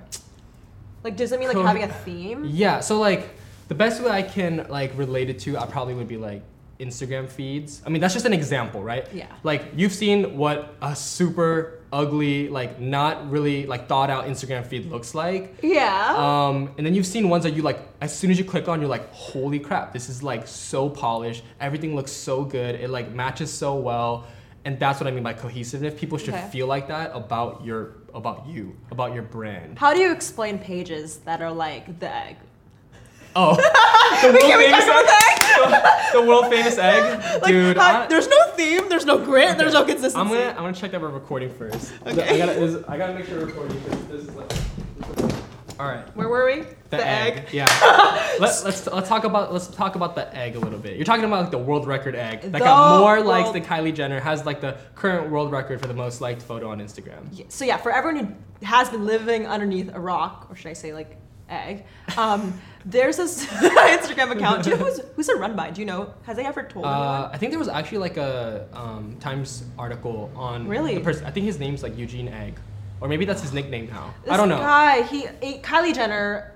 [1.04, 2.46] Like does it mean like having a theme?
[2.46, 3.30] Yeah, so like
[3.68, 6.42] the best way I can like relate it to, I probably would be like
[6.80, 7.82] Instagram feeds.
[7.86, 9.08] I mean, that's just an example, right?
[9.14, 9.26] Yeah.
[9.44, 14.86] Like you've seen what a super ugly, like not really like thought out Instagram feed
[14.92, 15.58] looks like.
[15.64, 16.14] Yeah.
[16.18, 18.80] Um, and then you've seen ones that you like, as soon as you click on,
[18.80, 21.44] you're like, holy crap, this is like so polished.
[21.60, 22.76] Everything looks so good.
[22.76, 24.28] It like matches so well.
[24.66, 25.98] And that's what I mean by cohesiveness.
[26.00, 26.50] People should Okay.
[26.52, 29.78] feel like that about your, about you, about your brand.
[29.78, 32.36] How do you explain pages that are like the egg?
[33.36, 33.56] Oh,
[34.22, 36.12] the world Can we famous talk about egg.
[36.14, 37.78] the world famous egg, Like, dude.
[37.78, 38.90] how- I, there's no theme.
[38.90, 39.58] There's no grit.
[39.60, 40.18] There's no consistency.
[40.18, 41.94] I'm gonna, I'm gonna check that we're recording first.
[42.08, 42.28] Okay.
[42.34, 44.52] I gotta, this- I gotta make sure we're recording because this is like.
[45.80, 46.16] All right.
[46.16, 46.64] Where were we?
[46.90, 47.50] The, egg.
[47.52, 47.66] Yeah.
[48.40, 50.96] Let, let's let's talk about let's talk about the egg a little bit.
[50.96, 53.94] You're talking about like the world record egg that The got more likes than Kylie
[53.94, 57.52] Jenner has like the current world record for the most liked photo on Instagram.
[57.52, 58.26] So yeah, for everyone
[58.60, 61.18] who has been living underneath a rock, or should I say like
[61.50, 61.86] egg,
[62.18, 64.64] um, there's this Instagram account.
[64.64, 65.72] Do you know who's who's it run by?
[65.72, 66.14] Do you know?
[66.24, 67.32] Has they ever told Uh, anyone?
[67.34, 70.96] I think there was actually like a um, Times article on Really?
[70.96, 71.26] the person.
[71.26, 72.60] I think his name's like Eugene Egg,
[73.02, 74.14] or maybe that's his nickname now.
[74.24, 74.58] This I don't know.
[74.58, 75.28] Guy, he,
[75.60, 76.54] Kylie Jenner,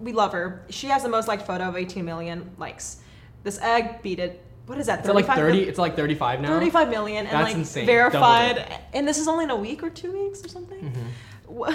[0.00, 0.64] we love her.
[0.70, 3.00] She has the most liked photo of 18 million likes.
[3.42, 5.00] This egg beat it what is that?
[5.00, 5.62] It's like 35 thirty.
[5.64, 6.48] It's like thirty-five now.
[6.48, 7.84] 35 million and That's like insane.
[7.84, 11.74] Verified and this is only in a week or two weeks or something Mm-hmm.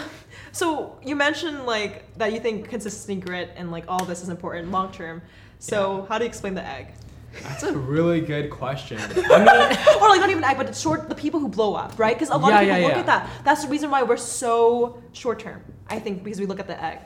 [0.51, 4.71] So you mentioned like that you think consistency grit and like all this is important
[4.71, 5.21] long term
[5.59, 6.87] so how do you explain the egg
[7.43, 8.99] That's a really good question.
[9.01, 11.97] I mean, or like not even egg but it's short the people who blow up
[11.97, 12.99] right because a lot Yeah, of people yeah, look yeah.
[12.99, 16.59] at that that's the reason why we're so short term i think because we look
[16.59, 16.99] at the egg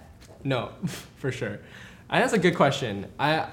[0.43, 0.71] no,
[1.17, 1.59] for sure.
[2.09, 3.07] I think that's a good question.
[3.19, 3.47] I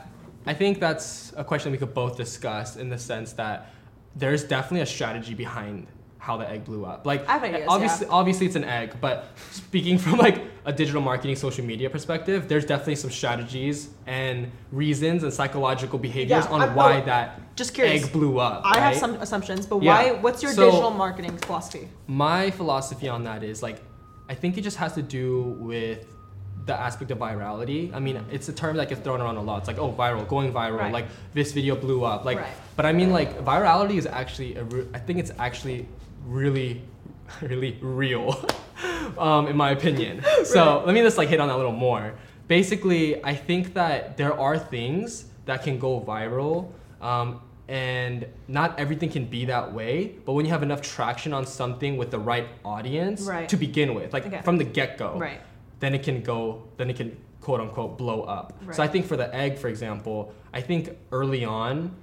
[0.47, 3.71] I think that's a question we could both discuss in the sense that
[4.17, 5.87] there's definitely a strategy behind
[6.21, 7.07] how the egg blew up.
[7.07, 9.17] Like have ideas, obviously obviously it's an egg, but
[9.51, 15.23] speaking from like a digital marketing social media perspective, there's definitely some strategies and reasons
[15.25, 18.05] and psychological behaviors Yeah, on I'm- why oh, that just curious.
[18.05, 18.63] egg blew up.
[18.65, 19.93] i have some assumptions but Yeah.
[19.95, 23.79] why what's your So- digital marketing philosophy my philosophy on that is like
[24.31, 26.07] i think it just has to do with
[26.67, 29.59] the aspect of virality i mean it's a term that gets thrown around a lot
[29.59, 30.93] it's like oh viral going viral Right.
[30.99, 32.53] like this video blew up like Right.
[32.77, 35.87] but i mean like virality is actually a re- i think it's actually
[36.27, 36.83] really
[37.43, 38.45] really real
[39.19, 40.23] um, in my opinion.
[40.45, 42.15] So let me just like hit on that a little more.
[42.49, 49.09] Basically i think that there are things that can go viral um, and not everything
[49.09, 52.49] can be that way but when you have enough traction on something with the right
[52.65, 53.49] audience Right.
[53.49, 54.41] to begin with like Okay.
[54.43, 55.41] from the get-go right.
[55.79, 58.53] then it can go then it can quote unquote blow up.
[58.73, 61.95] So i think for the egg for example i think early on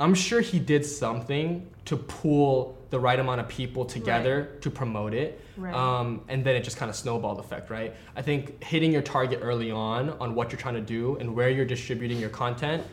[0.00, 5.12] i'm sure he did something to pull the right amount of people together to promote
[5.14, 5.74] it Right.
[5.74, 9.40] um, and then it just kind of snowballed effect right i think hitting your target
[9.42, 12.84] early on on what you're trying to do and where you're distributing your content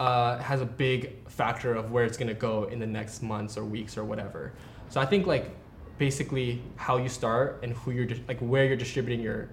[0.00, 3.56] uh, has a big factor of where it's going to go in the next months
[3.56, 4.52] or weeks or whatever
[4.88, 5.50] so i think like
[5.98, 9.48] basically how you start and who you're dis- like where you're distributing your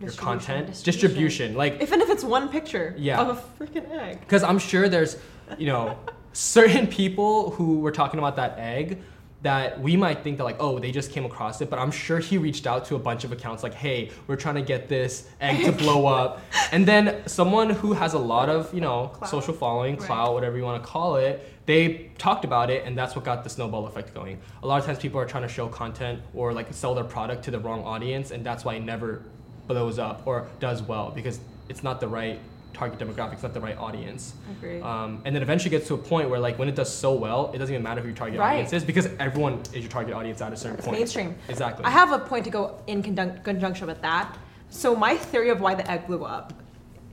[0.00, 1.08] your content distribution.
[1.08, 3.20] distribution like even if it's one picture Yeah.
[3.20, 5.16] of a freaking egg because I'm sure there's,
[5.56, 5.96] you know,
[6.32, 9.00] certain people who were talking about that egg
[9.44, 12.18] that we might think that like, oh, they just came across it, but I'm sure
[12.18, 15.28] he reached out to a bunch of accounts like, hey, we're trying to get this
[15.40, 16.40] egg to blow up,
[16.72, 19.30] and then someone who has a lot of, you know, Clout.
[19.30, 20.06] social following, Right.
[20.06, 23.44] clout, whatever you want to call it, they talked about it, and that's what got
[23.44, 24.38] the snowball effect going.
[24.62, 27.44] A lot of times people are trying to show content or like sell their product
[27.44, 29.22] to the wrong audience, and that's why it never
[29.66, 32.38] blows up or does well because it's not the right
[32.74, 34.34] target demographic, it's not the right audience.
[34.50, 34.80] Agree.
[34.82, 37.50] Um, and then eventually gets to a point where like when it does so well,
[37.54, 38.54] it doesn't even matter who your target Right.
[38.54, 40.98] audience is because everyone is your target audience at a certain It's point.
[40.98, 41.36] mainstream.
[41.48, 41.84] Exactly.
[41.84, 44.36] I have a point to go in conjun- conjunction with that.
[44.68, 46.52] So my theory of why the egg blew up,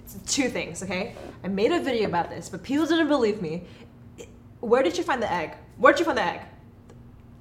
[0.03, 0.81] it's two things.
[0.83, 3.63] Okay, I made a video about this, but people didn't believe me.
[4.59, 5.53] Where did you find the egg?
[5.77, 6.41] Where did you find the egg?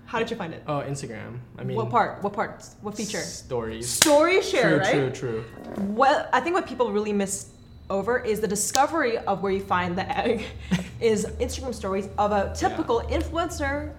[0.06, 0.64] How did you find it?
[0.66, 1.38] oh, Instagram.
[1.56, 2.20] I mean, what part?
[2.22, 2.64] What part?
[2.82, 3.18] What feature?
[3.20, 3.88] Stories.
[3.88, 5.14] Story share, true, right?
[5.14, 5.84] true, true.
[6.00, 7.50] What I think what people really miss
[7.90, 10.44] over is the discovery of where you find the egg
[11.00, 13.92] is Instagram stories of a typical influencer.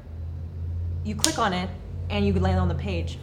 [1.03, 1.69] You click on it
[2.09, 3.19] and you land on the page.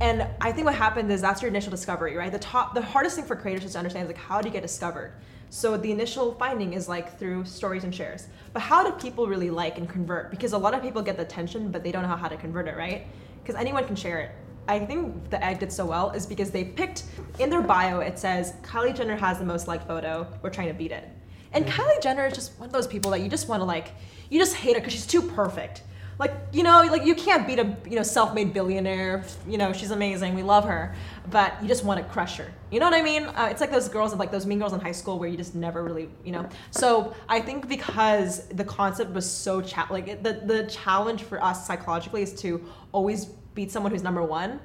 [0.00, 2.32] And I think what happened is that's your initial discovery, right?
[2.32, 4.52] The top the hardest thing for creators is to understand is like how do you
[4.52, 5.12] get discovered?
[5.50, 8.26] So the initial finding is like through stories and shares.
[8.52, 10.30] But how do people really like and convert?
[10.30, 12.68] Because a lot of people get the attention, but they don't know how to convert
[12.68, 13.06] it, right?
[13.42, 14.30] Because anyone can share it.
[14.68, 17.04] I think the egg did so well is because they picked
[17.38, 20.26] in their bio it says Kylie Jenner has the most liked photo.
[20.42, 21.08] We're trying to beat it.
[21.52, 23.88] And Kylie Jenner is just one of those people that you just want to like,
[24.30, 25.82] you just hate her because she's too perfect.
[26.18, 29.24] Like you know, like you can't beat a you know self-made billionaire.
[29.48, 30.34] You know she's amazing.
[30.34, 30.94] We love her,
[31.30, 32.52] but you just want to crush her.
[32.70, 33.24] You know what I mean?
[33.24, 35.54] Uh, it's like those girls, like those mean girls in high school, where you just
[35.54, 36.46] never really, you know.
[36.70, 41.42] So I think because the concept was so cha- like it- the the challenge for
[41.42, 44.60] us psychologically is to always beat someone who's number one.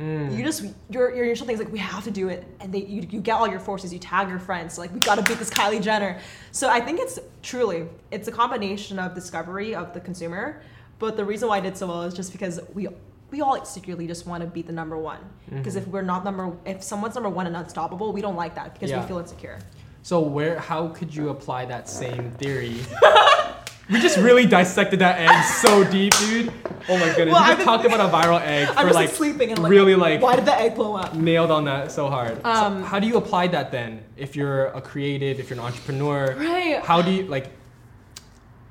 [0.00, 0.36] Mm.
[0.36, 2.84] You just your your initial thing is like we have to do it, and they
[2.84, 5.38] you, you get all your forces, you tag your friends, like we got to beat
[5.38, 6.20] this Kylie Jenner.
[6.52, 10.62] So I think it's truly it's a combination of discovery of the consumer,
[11.00, 12.86] but the reason why I did so well is just because we
[13.30, 15.18] we all secretly just want to beat the number one.
[15.50, 18.74] Because if we're not number, if someone's number one and unstoppable, we don't like that
[18.74, 19.00] because Yeah.
[19.00, 19.58] we feel insecure.
[20.02, 22.76] So where how could you apply that same theory?
[23.90, 26.52] we just really dissected that egg so deep, dude.
[26.90, 27.32] Oh my goodness.
[27.34, 29.94] Well, we just talked about a viral egg I'm for like sleeping and like really
[29.94, 31.14] like why did the egg blow up?
[31.14, 32.42] nailed on that so hard.
[32.44, 34.02] Um, so how do you apply that then?
[34.16, 36.80] If you're a creative, if you're an entrepreneur, Right.
[36.84, 37.50] how do you like?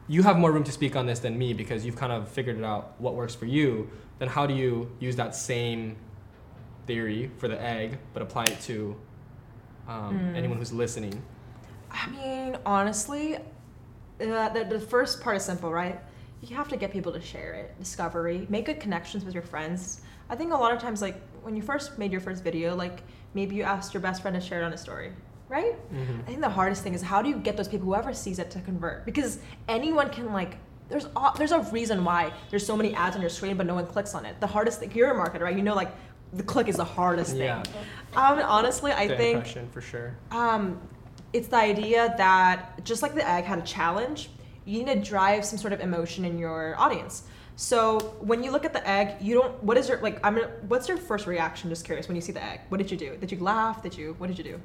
[0.08, 2.58] You have more room to speak on this than me because you've kind of figured
[2.58, 3.90] it out what works for you.
[4.20, 5.98] Then how do you use that same
[6.86, 8.96] theory for the egg, but apply it to
[9.88, 10.36] um, Hmm.
[10.36, 11.22] anyone who's listening?
[11.92, 13.38] I mean, honestly,
[14.22, 16.00] uh, the, the first part is simple, right?
[16.42, 20.02] You have to get people to share it, discovery, make good connections with your friends.
[20.30, 23.02] I think a lot of times, like when you first made your first video, like
[23.34, 25.12] maybe you asked your best friend to share it on a story.
[25.50, 25.76] right?
[25.94, 26.24] Mhm.
[26.24, 28.52] I think the hardest thing is how do you get those people, whoever sees it,
[28.52, 29.06] to convert?
[29.06, 30.58] Because anyone can like.
[30.90, 33.74] There's a- there's a reason why there's so many ads on your screen, but no
[33.76, 34.40] one clicks on it.
[34.42, 35.56] The hardest thing, you're a marketer, right?
[35.56, 35.92] You know, like
[36.34, 37.44] the click is the hardest thing.
[37.44, 37.64] Yeah.
[38.14, 40.16] Um, honestly, I The think impression for sure.
[40.32, 40.82] um,
[41.34, 44.30] it's the idea that just like the egg had a challenge,
[44.66, 47.24] you need to drive some sort of emotion in your audience.
[47.56, 49.64] So when you look at the egg, you don't.
[49.64, 50.20] What is your like?
[50.24, 50.36] I'm.
[50.36, 51.70] gonna- What's your first reaction?
[51.70, 52.08] Just curious.
[52.08, 53.18] When you see the egg, what did you do?
[53.18, 53.82] Did you laugh?
[53.82, 54.16] Did you?
[54.20, 54.60] What did you do?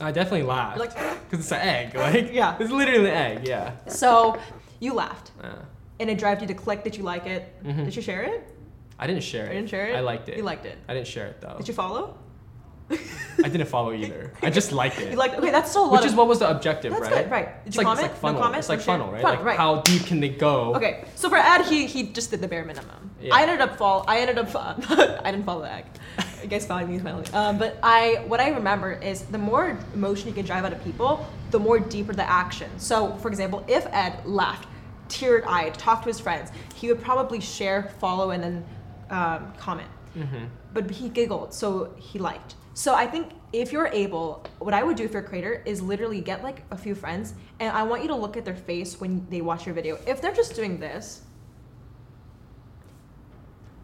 [0.00, 1.94] I definitely laughed You're because it's an egg.
[1.96, 2.56] Like Yeah.
[2.60, 3.48] it's literally an egg.
[3.48, 3.72] Yeah.
[3.88, 4.38] so
[4.78, 5.56] you laughed, Uh,
[5.98, 6.84] and it drove you to click.
[6.84, 7.42] Did you like it?
[7.64, 7.84] Mm-hmm.
[7.84, 8.46] Did you share it?
[8.98, 9.50] I didn't share it.
[9.50, 9.96] I didn't share it.
[9.96, 10.36] I liked it.
[10.36, 10.78] You liked it.
[10.88, 11.56] I didn't share it though.
[11.56, 12.16] Did you follow?
[13.44, 14.32] I didn't follow either.
[14.42, 15.10] I just liked it.
[15.10, 15.34] You liked.
[15.36, 16.06] Okay, that's still a lot Which of.
[16.06, 17.24] is what was the objective, That's right?
[17.24, 17.64] good, right.
[17.64, 18.04] Did It's you like, comment?
[18.06, 18.40] It's like funnel.
[18.40, 18.58] No comment?
[18.60, 19.22] It's like No funnel, right?
[19.22, 19.56] Funnel, like right.
[19.56, 20.74] how deep can they go?
[20.74, 23.10] Okay, so for Ed, he he just did the bare minimum.
[23.20, 23.34] Yeah.
[23.34, 24.04] I ended up fall.
[24.06, 24.54] I ended up.
[24.54, 25.84] I didn't follow the egg.
[26.42, 27.26] You guys following me finally.
[27.32, 30.82] Um, but I what I remember is the more emotion you can drive out of
[30.84, 32.70] people, the more deeper the action.
[32.78, 34.68] So for example, if Ed laughed,
[35.08, 38.64] teared eyed, talked to his friends, he would probably share, follow, and then
[39.10, 39.88] um, comment.
[40.16, 40.44] Mm-hmm.
[40.72, 42.54] But he giggled, so he liked.
[42.76, 45.80] So I think if you're able, what I would do if you're a creator is
[45.80, 49.00] literally get like a few friends, and I want you to look at their face
[49.00, 49.98] when they watch your video.
[50.06, 51.22] If they're just doing this,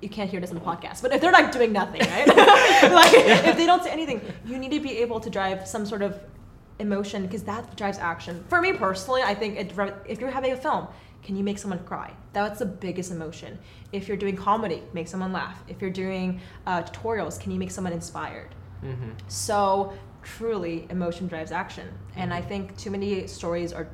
[0.02, 2.26] you can't hear this in the podcast, but if they're like doing nothing, right?
[2.92, 6.02] like if they don't say anything, you need to be able to drive some sort
[6.02, 6.20] of
[6.78, 8.44] emotion because that drives action.
[8.50, 9.72] For me personally, I think it,
[10.06, 10.86] if you're having a film,
[11.22, 12.12] can you make someone cry?
[12.34, 13.58] That's the biggest emotion.
[13.90, 15.64] If you're doing comedy, make someone laugh.
[15.66, 18.54] If you're doing uh, tutorials, can you make someone inspired?
[18.84, 19.10] Mm-hmm.
[19.28, 19.92] So
[20.22, 23.88] truly, emotion drives action, and I think too many stories are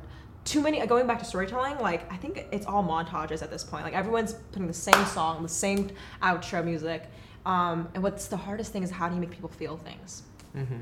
[0.45, 0.85] too many.
[0.87, 3.83] Going back to storytelling, like I think it's all montages at this point.
[3.83, 5.89] Like everyone's putting the same song, the same
[6.21, 7.03] outro music.
[7.45, 10.23] Um, and what's the hardest thing is how do you make people feel things?
[10.55, 10.79] Mm-hmm.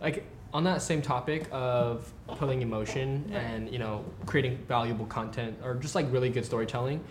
[0.00, 3.38] Like on that same topic of pulling emotion Right.
[3.38, 7.02] and you know creating valuable content or just like really good storytelling,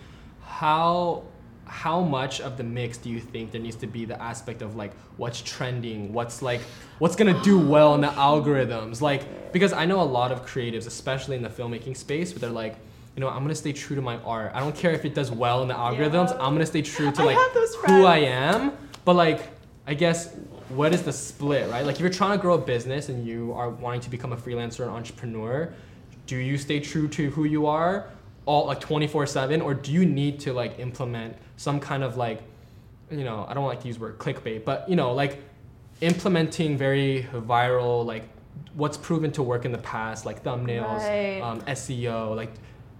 [0.42, 1.24] how
[1.66, 4.76] how much of the mix do you think there needs to be the aspect of
[4.76, 6.62] like what's trending, what's like
[7.00, 9.02] what's gonna do well in the algorithms?
[9.02, 12.50] Like because I know a lot of creatives, especially in the filmmaking space, where they're
[12.50, 12.76] like.
[13.16, 14.54] You know, I'm gonna stay true to my art.
[14.56, 16.32] I don't care if it does well in the algorithms.
[16.32, 16.44] Yeah.
[16.44, 18.76] I'm gonna stay true to like those who I am.
[19.06, 19.50] But like,
[19.86, 20.34] I guess
[20.70, 21.86] what is the split, right?
[21.86, 24.36] Like, if you're trying to grow a business and you are wanting to become a
[24.36, 25.72] freelancer or entrepreneur,
[26.26, 28.10] do you stay true to who you are
[28.46, 32.42] all like 24/7, or do you need to like implement some kind of like,
[33.10, 35.42] you know, I don't like to use the word clickbait, but you know, like
[36.02, 38.24] implementing very viral like
[38.76, 41.42] what's proven to work in the past, like thumbnails, Right.
[41.42, 42.52] um, SEO, like.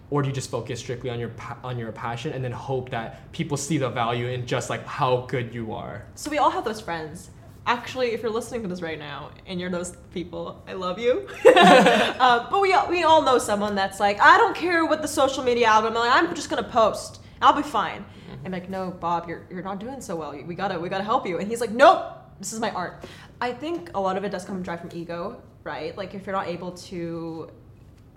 [0.10, 2.90] Or do you just focus strictly on your pa- on your passion and then hope
[2.92, 6.06] that people see the value in just like how good you are?
[6.14, 7.32] So we all have those friends.
[7.66, 11.28] Actually, if you're listening to this right now and you're those people, I love you.
[11.48, 15.08] um, but we all, we all know someone that's like, I don't care what the
[15.08, 16.00] social media algorithm.
[16.00, 17.22] Like, I'm just gonna post.
[17.42, 18.04] I'll be fine.
[18.46, 20.32] I'm like, no, Bob, you're you're not doing so well.
[20.46, 21.38] We gotta we gotta help you.
[21.40, 22.04] And he's like, nope,
[22.40, 23.06] this is my art.
[23.40, 25.98] I think a lot of it does come drive from ego, right?
[25.98, 27.50] Like if you're not able to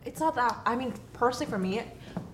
[0.06, 1.82] it's not that i mean personally for me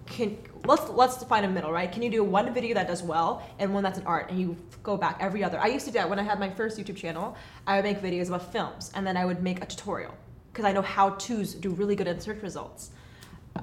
[0.06, 1.90] can let's let's define a middle right?
[1.90, 4.56] Can you do one video that does well and one that's an art and you
[4.82, 5.58] go back every other?
[5.58, 7.36] I used to do that when i had my first youtube channel
[7.66, 10.14] i would make videos about films and then i would make a tutorial
[10.52, 12.90] because i know how to's do really good in search results.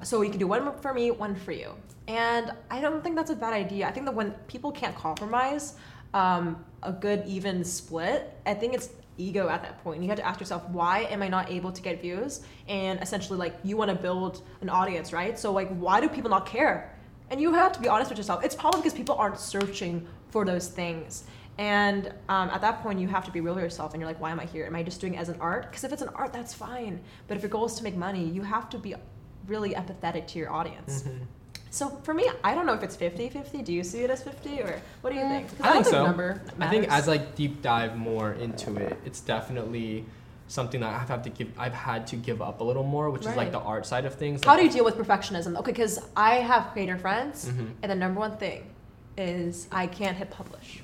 [0.02, 1.72] So you can do one for me one for you.
[2.08, 3.86] And i don't think that's a bad idea.
[3.86, 5.74] I think that when people can't compromise
[6.14, 8.88] um, a good even split i think it's
[9.20, 10.02] ego at that point.
[10.02, 12.40] You have to ask yourself why am i not able to get views?
[12.68, 15.38] And essentially like you want to build an audience right?
[15.38, 16.96] So like why do people not care?
[17.30, 18.44] And you have to be honest with yourself.
[18.44, 21.24] It's probably because people aren't searching for those things.
[21.58, 24.20] And um, at that point you have to be real with yourself and you're like
[24.20, 24.66] why am i here?
[24.66, 25.70] Am i just doing it as an art?
[25.70, 27.00] Because if it's an art that's fine.
[27.28, 28.94] But if your goal is to make money you have to be
[29.46, 31.02] really empathetic to your audience.
[31.02, 31.24] Mm-hmm.
[31.70, 34.60] So for me i don't know if it's 50-50 do you see it as 50
[34.62, 36.04] or what do you think 'Cause I think so.
[36.04, 40.04] number I think as I deep dive more into it, it's definitely
[40.48, 41.48] something that I've had to give.
[41.56, 44.14] I've had to give up a little more, which is like the art side of
[44.16, 44.40] things.
[44.44, 45.56] How like- do you deal with perfectionism?
[45.58, 47.68] Okay, because I have creator friends, Mhm.
[47.82, 48.64] and the number one thing
[49.16, 50.82] is I can't hit publish.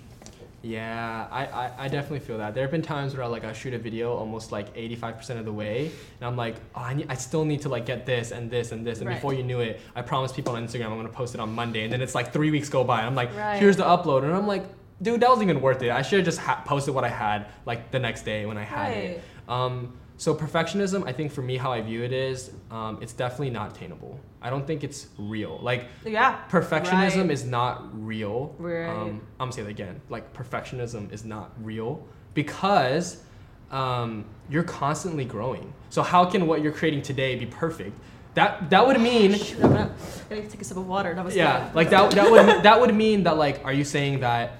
[0.66, 2.52] Yeah, I, I, I definitely feel that.
[2.54, 5.44] There have been times where I like I shoot a video almost like 85% of
[5.44, 5.86] the way,
[6.18, 8.72] and I'm like, oh, I, need, I still need to like get this and this
[8.72, 9.14] and this, and Right.
[9.14, 11.84] before you knew it, I promised people on Instagram I'm gonna post it on Monday,
[11.84, 13.58] and then it's like three weeks go by, and I'm like, Right.
[13.60, 14.64] here's the upload, and I'm like,
[15.00, 15.90] dude, that wasn't even worth it.
[15.90, 18.64] I should have just ha- posted what I had like the next day when I
[18.64, 19.22] had it.
[19.48, 23.50] Um, so perfectionism, I think for me, how I view it is, um, it's definitely
[23.50, 24.18] not attainable.
[24.40, 25.58] I don't think it's real.
[25.62, 26.38] Like Yeah.
[26.50, 27.30] perfectionism Right.
[27.30, 28.54] is not real.
[28.58, 28.88] Right.
[28.88, 30.00] Um, I'm gonna say that again.
[30.08, 32.02] Like perfectionism is not real
[32.34, 33.22] because
[33.70, 35.72] um, you're constantly growing.
[35.90, 37.98] So how can what you're creating today be perfect?
[38.34, 39.94] That that would mean Shoot, I'm gonna,
[40.30, 41.14] I need to take a sip of water.
[41.14, 41.74] That was yeah, good.
[41.74, 44.52] like that that would that would mean that like are you saying that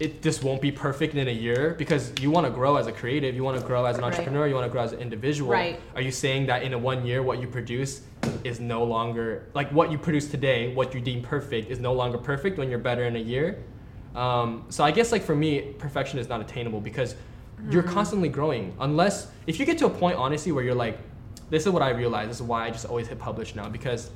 [0.00, 2.92] it this won't be perfect in a year because you want to grow as a
[2.92, 4.12] creative, you want to grow as an Right.
[4.12, 5.50] entrepreneur, you want to grow as an individual.
[5.50, 5.80] Right.
[5.96, 8.02] Are you saying that in a one year what you produce
[8.44, 12.16] is no longer like what you produce today, what you deem perfect is no longer
[12.18, 13.62] perfect when you're better in a year?
[14.14, 17.14] Um, so I guess like for me, perfection is not attainable because
[17.70, 17.92] you're Mm-hmm.
[17.92, 18.72] constantly growing.
[18.78, 20.96] Unless if you get to a point honestly where you're like,
[21.50, 22.28] this is what I realize.
[22.28, 24.10] This is why I just always hit publish now because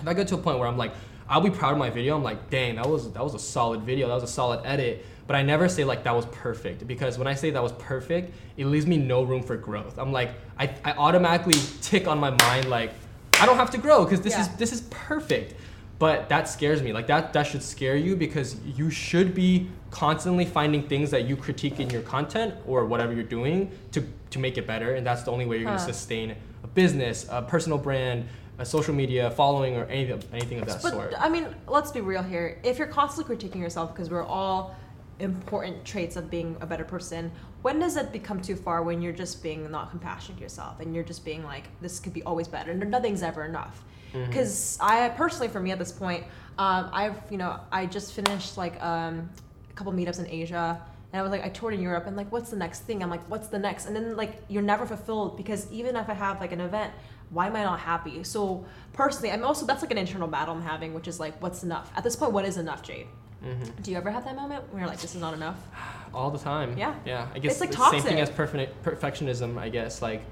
[0.00, 0.92] if I get to a point where I'm like,
[1.28, 2.14] I'll be proud of my video.
[2.16, 4.06] I'm like, dang, that was that was a solid video.
[4.06, 5.04] That was a solid edit.
[5.26, 8.32] But I never say like that was perfect because when I say that was perfect,
[8.56, 9.98] it leaves me no room for growth.
[9.98, 12.92] I'm like, I, I automatically tick on my mind like,
[13.40, 15.54] I don't have to grow because this is this is perfect.
[15.98, 16.92] But that scares me.
[16.92, 21.36] Like that that should scare you because you should be constantly finding things that you
[21.36, 24.94] critique in your content or whatever you're doing to to make it better.
[24.94, 25.76] And that's the only way you're Huh.
[25.76, 28.26] gonna sustain a business, a personal brand,
[28.58, 31.14] a social media following, or anything anything of that But sort.
[31.18, 32.58] I mean, let's be real here.
[32.62, 34.74] If you're constantly critiquing yourself, because we're all
[35.18, 37.30] important traits of being a better person,
[37.62, 40.94] when does it become too far when you're just being not compassionate to yourself and
[40.94, 43.82] you're just being like, this could be always better and nothing's ever enough?
[44.12, 44.30] Mm-hmm.
[44.30, 46.24] Because I personally, for me at this point,
[46.58, 49.28] um, I've you know I just finished like um,
[49.70, 50.80] a couple meetups in Asia.
[51.12, 53.02] And I was like, I toured in Europe, and like, what's the next thing?
[53.02, 53.86] I'm like, what's the next?
[53.86, 56.92] And then like, you're never fulfilled because even if I have like an event,
[57.30, 58.22] why am I not happy?
[58.24, 61.62] So personally, I'm also that's like an internal battle I'm having, which is like, what's
[61.62, 61.90] enough?
[61.96, 63.06] At this point, what is enough, Jade?
[63.46, 63.82] Mhm.
[63.82, 65.56] Do you ever have that moment where you're like, this is not enough?
[66.14, 66.76] all the time.
[66.76, 66.94] Yeah.
[67.04, 67.28] Yeah.
[67.34, 68.36] I guess It's, like, the same thing as toxic.
[68.36, 69.58] perfect perfectionism.
[69.58, 70.22] I guess like,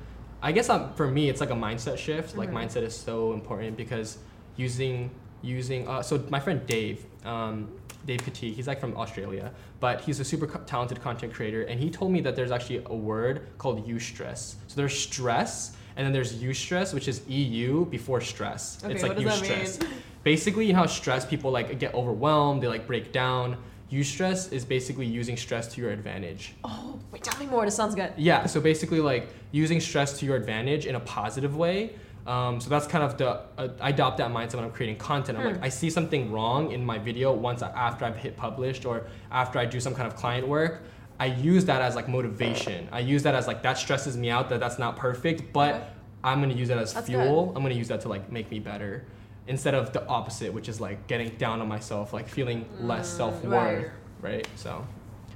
[0.42, 2.36] I guess um, for me it's like a mindset shift.
[2.36, 2.54] Like Mhm.
[2.64, 4.18] mindset is so important because
[4.56, 5.10] using
[5.42, 7.04] using uh, so my friend Dave.
[7.24, 7.68] Um,
[8.06, 9.50] Dave Katik, he's like from Australia,
[9.80, 12.82] but he's a super co- talented content creator, and he told me that there's actually
[12.84, 14.56] a word called eustress.
[14.68, 18.78] So there's stress, and then there's eustress, which is EU before stress.
[18.84, 19.82] Okay, it's like what eustress.
[20.24, 23.58] Basically, you know how stress people like get overwhelmed, they like break down.
[23.92, 26.54] Eustress is basically using stress to your advantage.
[26.64, 27.64] Oh, wait, tell me more.
[27.66, 28.12] This sounds good.
[28.16, 31.94] Yeah, so basically like using stress to your advantage in a positive way.
[32.26, 35.36] Um, so that's kind of the uh, I adopt that mindset when I'm creating content.
[35.36, 35.64] I'm like Hmm.
[35.64, 39.58] I see something wrong in my video once I, after I've hit published or after
[39.58, 40.82] I do some kind of client work.
[41.20, 42.88] I use that as like motivation.
[42.90, 45.90] I use that as like that stresses me out that that's not perfect, but.
[46.26, 47.52] I'm gonna use that as That's fuel.
[47.54, 49.04] I'm gonna use that to like make me better
[49.46, 53.16] instead of the opposite, which is like getting down on myself, like feeling less Mm,
[53.16, 53.90] self worth right.
[54.20, 54.48] right?
[54.56, 54.86] So,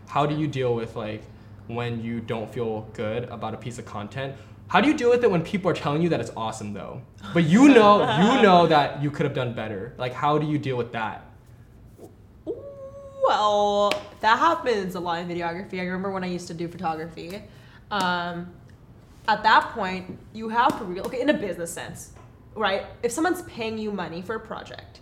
[0.07, 1.23] how do you deal with like
[1.67, 4.35] when you don't feel good about a piece of content?
[4.69, 7.03] How do you deal with it when people are telling you that it's awesome though,
[7.33, 9.95] but you know you know that you could have done better?
[9.99, 11.25] Like, how do you deal with that?
[13.27, 15.81] Well, that happens a lot in videography.
[15.81, 17.43] I remember when I used to do photography.
[17.91, 18.53] Um,
[19.27, 22.13] at that point, you have to real okay in a business sense,
[22.59, 22.87] right?
[23.03, 25.01] If someone's paying you money for a project,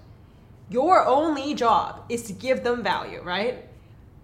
[0.68, 3.64] your only job is to give them value, right?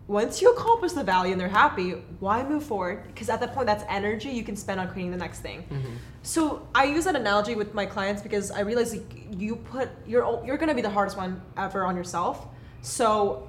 [0.08, 3.04] Once you accomplish the value and they're happy, why move forward?
[3.06, 5.62] Because at that point, that's energy you can spend on creating the next thing.
[5.62, 5.94] Mm-hmm.
[6.22, 10.44] So I use that analogy with my clients because I realize like, you put you're
[10.44, 12.48] you're gonna be the hardest one ever on yourself.
[12.82, 13.48] So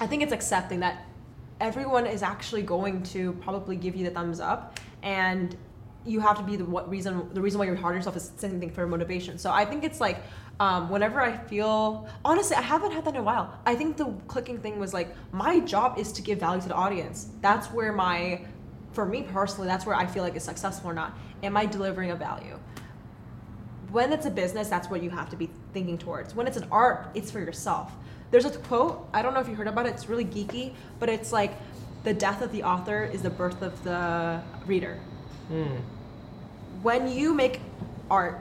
[0.00, 1.04] I think it's accepting that
[1.60, 5.56] everyone is actually going to probably give you the thumbs up, and
[6.06, 8.32] you have to be the what reason the reason why you're hard on yourself is
[8.36, 9.38] same thing for motivation.
[9.38, 10.22] So I think it's like
[10.58, 13.58] um, whenever I feel honestly, I haven't had that in a while.
[13.66, 16.74] I think the clicking thing was like my job is to give value to the
[16.74, 17.28] audience.
[17.40, 18.46] That's where my
[18.92, 21.16] for me personally, that's where I feel like it's successful or not.
[21.42, 22.58] Am I delivering a value?
[23.90, 26.34] When it's a business, that's what you have to be thinking towards.
[26.34, 27.92] When it's an art, it's for yourself.
[28.30, 31.08] There's a quote, I don't know if you heard about it, it's really geeky, but
[31.08, 31.54] it's like
[32.04, 35.00] the death of the author is the birth of the reader.
[35.50, 35.78] Hmm.
[36.82, 37.60] When you make
[38.08, 38.40] art,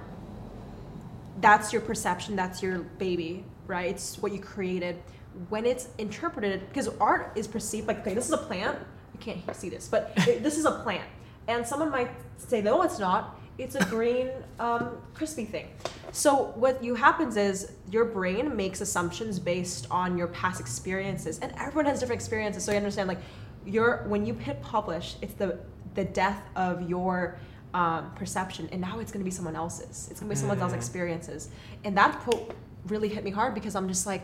[1.41, 3.89] that's your perception, that's your baby, right?
[3.89, 5.01] It's what you created.
[5.49, 8.77] When it's interpreted, because art is perceived like, okay, this is a plant.
[9.13, 11.09] You can't see this, but this is a plant.
[11.47, 13.39] And someone might say, no, it's not.
[13.57, 15.67] It's a green, um, crispy thing.
[16.11, 21.51] So what you happens is your brain makes assumptions based on your past experiences, and
[21.57, 22.63] everyone has different experiences.
[22.63, 23.19] So you understand, like,
[23.65, 25.59] your when you hit publish, it's the
[25.95, 27.37] the death of your
[27.73, 30.07] um, perception, and now it's going to be someone else's.
[30.09, 30.77] It's going to be someone else's Mm.
[30.79, 31.49] experiences,
[31.83, 32.55] and that quote
[32.87, 34.23] really hit me hard because I'm just like,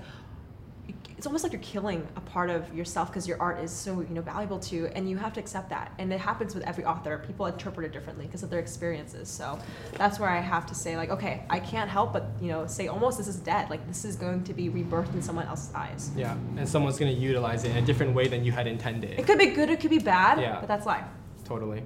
[1.18, 4.10] it's almost like you're killing a part of yourself because your art is so you
[4.10, 5.92] know valuable to you, and you have to accept that.
[6.00, 7.24] And it happens with every author.
[7.26, 9.30] People interpret it differently because of their experiences.
[9.30, 9.60] So
[9.94, 12.88] that's where I have to say like, okay, I can't help but you know say
[12.88, 13.70] almost this is dead.
[13.70, 16.10] Like this is going to be rebirthed in someone else's eyes.
[16.16, 19.20] Yeah, and someone's gonna utilize it in a different way than you had intended.
[19.20, 20.60] It could be good, it could be bad, Yeah.
[20.60, 21.06] but that's life.
[21.46, 21.84] Totally.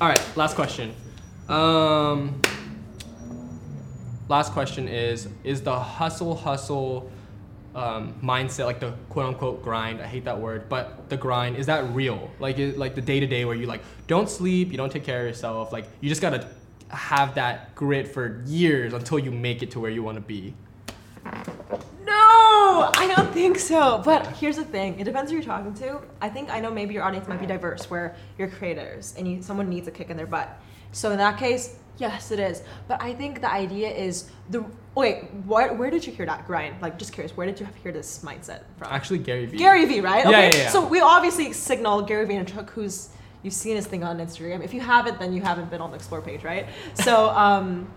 [0.00, 0.94] All right, last question.
[1.48, 2.40] Um,
[4.28, 7.10] last question is: Is the hustle hustle
[7.74, 10.00] um, mindset, like the quote unquote grind?
[10.00, 12.30] I hate that word, but the grind is that real?
[12.40, 15.04] Like, it, like the day to day where you like don't sleep, you don't take
[15.04, 15.72] care of yourself.
[15.72, 16.48] Like, you just gotta
[16.88, 20.54] have that grit for years until you make it to where you want to be.
[23.10, 24.00] I don't think so.
[24.04, 26.00] But here's the thing: it depends who you're talking to.
[26.20, 29.42] I think I know maybe your audience might be diverse, where you're creators and you,
[29.42, 30.48] someone needs a kick in their butt.
[30.92, 32.62] So in that case, yes, it is.
[32.88, 35.24] But I think the idea is the wait.
[35.44, 35.76] What?
[35.76, 36.80] Where did you hear that grind?
[36.80, 37.36] Like, just curious.
[37.36, 38.88] Where did you hear this mindset from?
[38.90, 39.58] Actually, Gary Vee.
[39.58, 40.24] Gary Vee, right?
[40.24, 40.50] Yeah, Okay.
[40.50, 40.68] yeah, yeah.
[40.70, 43.10] So we obviously signal Gary Vaynerchuk, who's
[43.42, 44.64] you've seen his thing on Instagram.
[44.64, 46.66] If you haven't, then you haven't been on the explore page, right?
[46.94, 47.92] So um,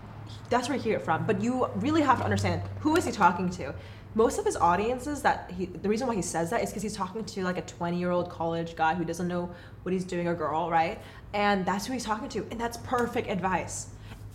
[0.50, 1.24] that's where you hear it from.
[1.24, 3.74] But you really have to understand who is he talking to.
[4.14, 6.96] Most of his audiences that he, the reason why he says that is because he's
[6.96, 9.50] talking to like a 20 year old college guy who doesn't know
[9.82, 11.00] what he's doing or girl, right?
[11.34, 13.88] And that's who he's talking to, and that's perfect advice.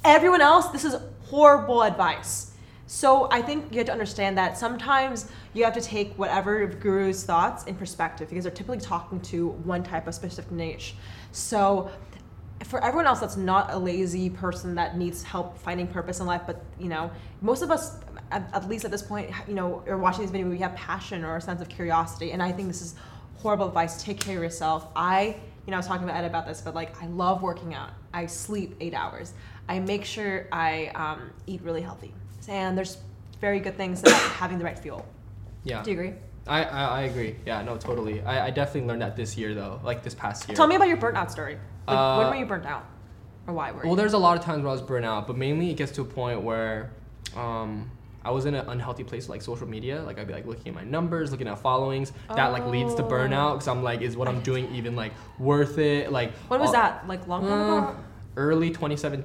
[0.05, 2.51] Everyone else, this is horrible advice.
[2.85, 7.23] So I think you have to understand that sometimes you have to take whatever guru's
[7.23, 10.95] thoughts in perspective because they're typically talking to one type of specific niche.
[11.31, 11.89] So
[12.65, 16.41] for everyone else that's not a lazy person that needs help finding purpose in life,
[16.45, 17.09] but you know,
[17.41, 17.97] most of us
[18.33, 21.23] at, at least at this point, you know, you're watching these videos, we have passion
[21.23, 22.31] or a sense of curiosity.
[22.31, 22.95] And I think this is
[23.37, 24.03] horrible advice.
[24.03, 24.87] Take care of yourself.
[24.95, 27.73] I, you know, I was talking to Ed about this, but like I love working
[27.73, 27.91] out.
[28.13, 29.33] I sleep eight hours.
[29.69, 32.13] I make sure I um, eat really healthy.
[32.49, 32.97] And there's
[33.39, 35.05] very good things about having the right fuel.
[35.63, 35.83] Yeah.
[35.83, 36.13] Do you agree?
[36.47, 37.35] I, I, I agree.
[37.45, 38.21] Yeah, no, totally.
[38.23, 40.55] I, I definitely learned that this year though, like this past year.
[40.55, 41.57] Tell me about your burnout story.
[41.87, 42.85] Like, Uh, when were you burnt out?
[43.47, 43.87] Or why were you?
[43.87, 45.91] Well, there's a lot of times where I was burnt out, but mainly it gets
[45.93, 46.91] to a point where
[47.35, 47.89] um,
[48.25, 50.01] I was in an unhealthy place like social media.
[50.03, 52.13] Like I'd be like looking at my numbers, looking at followings.
[52.35, 53.09] That like leads to Oh.
[53.09, 56.11] burnout because I'm like, is what I'm doing even like worth it?
[56.11, 57.07] Like when was all- that?
[57.07, 57.95] Like long time Uh, ago?
[58.37, 59.23] early 27,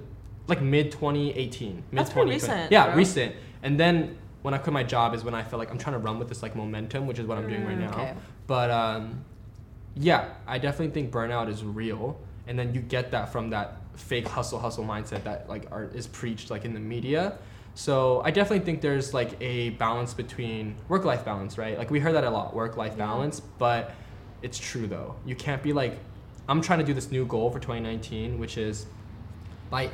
[0.49, 1.75] like mid 2018.
[1.93, 2.33] Mid That's pretty 2020.
[2.35, 2.97] recent, Yeah, bro.
[2.97, 3.35] recent.
[3.63, 5.99] And then when I quit my job is when I felt like I'm trying to
[6.01, 7.93] run with this like momentum, which is what I'm doing right Mm, now.
[7.93, 8.15] okay.
[8.47, 9.25] But um,
[9.95, 14.29] yeah, I definitely think burnout is real, and then you get that from that fake
[14.29, 17.39] hustle hustle mindset that like are, is preached like in the media.
[17.79, 21.79] So I definitely think there's like a balance between work life balance, right?
[21.79, 23.07] Like we heard that a lot, work life Yeah.
[23.07, 23.93] balance, but
[24.43, 25.15] it's true though.
[25.25, 25.97] You can't be like
[26.49, 28.87] I'm trying to do this new goal for 2019, which is
[29.71, 29.91] by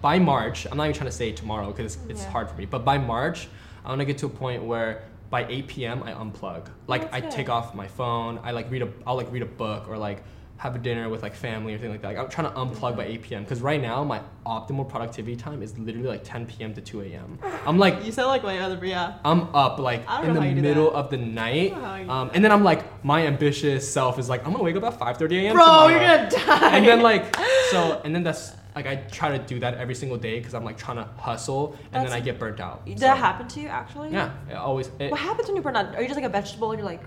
[0.00, 0.66] by March.
[0.70, 2.30] I'm not even trying to say tomorrow because it's, it's Yeah.
[2.30, 2.64] hard for me.
[2.64, 3.48] But by March,
[3.84, 6.02] I want to get to a point where by 8 p.m.
[6.04, 6.68] I unplug.
[6.86, 7.30] Like that's I good.
[7.30, 8.40] take off my phone.
[8.42, 8.88] I like read a.
[9.06, 10.22] I'll like read a book or like
[10.58, 12.08] have a dinner with like family or thing like that.
[12.08, 13.42] Like, I'm trying to unplug by 8 p.m.
[13.44, 16.74] because right now my optimal productivity time is literally like 10 p.m.
[16.74, 17.38] to 2 a.m.
[17.64, 19.14] I'm like You sound like my other, yeah.
[19.24, 21.88] I'm up like in the how you do middle of the night, I don't know
[21.88, 24.64] how you do um, and then I'm like my ambitious self is like I'm gonna
[24.64, 25.54] wake up at 5:30 a.m.
[25.54, 25.88] Bro, tomorrow.
[25.88, 26.76] you're gonna die.
[26.76, 27.36] and then like
[27.70, 30.64] so and then that's like I try to do that every single day because I'm
[30.64, 32.84] like trying to hustle and That's- then I get burnt out.
[32.84, 34.10] Did So, that happen to you actually?
[34.10, 34.88] Yeah, it always.
[34.98, 35.94] It, What happens when you burn out?
[35.96, 36.74] Are you just like a vegetable?
[36.74, 37.02] You're like,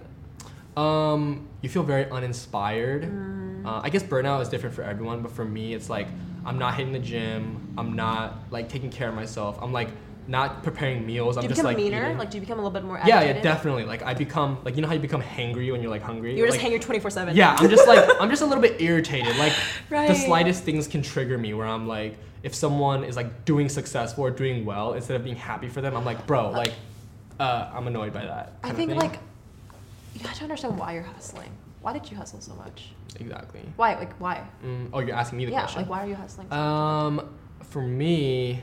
[0.78, 3.04] um, you feel very uninspired.
[3.04, 3.66] Mm.
[3.66, 6.08] Uh, I guess burnout is different for everyone, but for me, it's like
[6.46, 7.74] I'm not hitting the gym.
[7.78, 9.58] I'm not like taking care of myself.
[9.62, 9.90] I'm like
[10.28, 11.36] not preparing meals.
[11.36, 12.06] do I'm you just become like meaner?
[12.06, 12.18] eating.
[12.18, 13.00] Like, do you become a little bit more?
[13.06, 13.84] yeah, yeah, definitely.
[13.84, 16.38] Like I become like you know how you become hangry when you're like hungry.
[16.38, 17.36] You're just hangry 24 seven.
[17.36, 19.36] Yeah, I'm just like I'm just a little bit irritated.
[19.38, 19.54] Like
[19.90, 24.24] the slightest things can trigger me where I'm like if someone is like doing successful
[24.24, 26.74] or doing well instead of being happy for them, I'm like, bro, like
[27.40, 28.54] uh, I'm annoyed by that.
[28.64, 29.20] I think like
[30.16, 31.50] you have to understand why you're hustling.
[31.82, 32.94] Why did you hustle so much?
[33.20, 33.62] exactly.
[33.76, 33.96] Why?
[33.96, 34.44] Like why?
[34.64, 35.62] Mm, oh, you're asking me the yeah.
[35.62, 35.82] question.
[35.82, 36.48] Like why are you hustling?
[36.50, 36.56] So?
[36.56, 37.30] Um,
[37.64, 38.62] for me,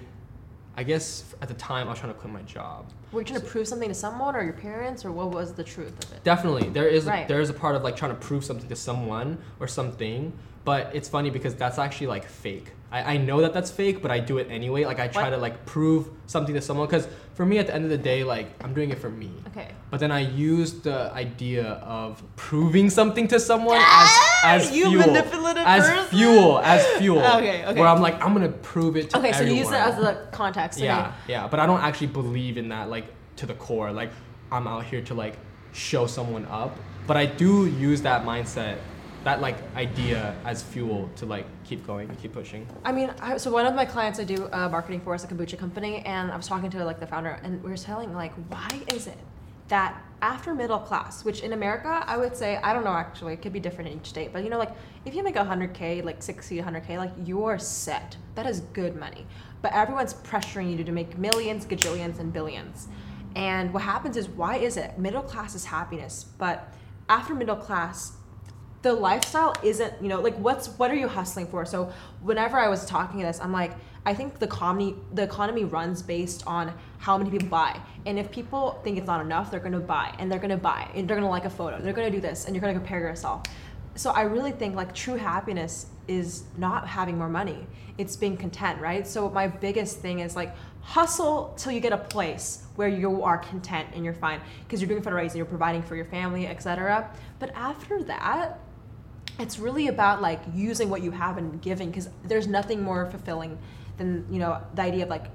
[0.76, 2.86] I guess at the time I was trying to quit my job.
[3.12, 5.64] Were you trying to prove something to someone or your parents, or what was the
[5.64, 6.22] truth of it?
[6.24, 7.26] Definitely, there is Right.
[7.26, 10.32] there is a part of like trying to prove something to someone or something,
[10.64, 12.72] but it's funny because that's actually like fake.
[12.90, 14.84] I, I know that that's fake, but I do it anyway.
[14.84, 15.30] Like I try What?
[15.30, 18.24] to like prove something to someone because for me, at the end of the day,
[18.24, 19.30] like I'm doing it for me.
[19.48, 19.68] Okay.
[19.90, 25.06] But then I use the idea of proving something to someone as as you fuel,
[25.06, 26.04] manipulative as person.
[26.18, 27.18] fuel, as fuel.
[27.38, 27.78] Okay, okay.
[27.78, 29.34] Where I'm like, I'm gonna prove it to everyone.
[29.36, 30.78] Okay, so you use it as the context.
[30.78, 30.86] okay.
[30.86, 33.92] Yeah, yeah, but I don't actually believe in that like to the core.
[33.92, 34.10] Like
[34.50, 35.36] I'm out here to like
[35.72, 36.76] show someone up,
[37.06, 38.78] but I do use that mindset,
[39.28, 42.66] that like idea as fuel to like keep going keep pushing.
[42.82, 45.26] I mean, I, so one of my clients I do uh, marketing for is a
[45.26, 48.32] kombucha company, and I was talking to like the founder, and we were telling like,
[48.48, 49.18] why is it
[49.68, 53.42] that after middle class, which in America I would say I don't know actually, it
[53.42, 54.72] could be different in each state, but you know like
[55.04, 58.16] if you make 100k, like 60, 100k, like you're set.
[58.34, 59.26] That is good money,
[59.60, 62.88] but everyone's pressuring you to make millions, gajillions, and billions.
[63.36, 66.72] And what happens is, why is it middle class is happiness, but
[67.10, 68.12] after middle class,
[68.82, 71.64] the lifestyle isn't you know like what's what are you hustling for?
[71.64, 73.72] So whenever i was talking to this i'm like
[74.06, 77.80] i think the economy the economy runs based on how many people buy.
[78.06, 80.56] And if people think it's not enough they're going to buy and they're going to
[80.56, 82.62] buy and they're going to like a photo they're going to do this and you're
[82.62, 83.42] going to compare yourself.
[83.94, 87.66] So i really think like true happiness is not having more money.
[87.98, 89.06] It's being content right?
[89.06, 93.36] So my biggest thing is like hustle till you get a place where you are
[93.36, 97.50] content and you're fine because you're doing fundraising you're providing for your family etc but
[97.54, 98.58] after that
[99.38, 103.58] it's really about like using what you have and giving because there's nothing more fulfilling
[103.96, 105.26] than you know the idea of like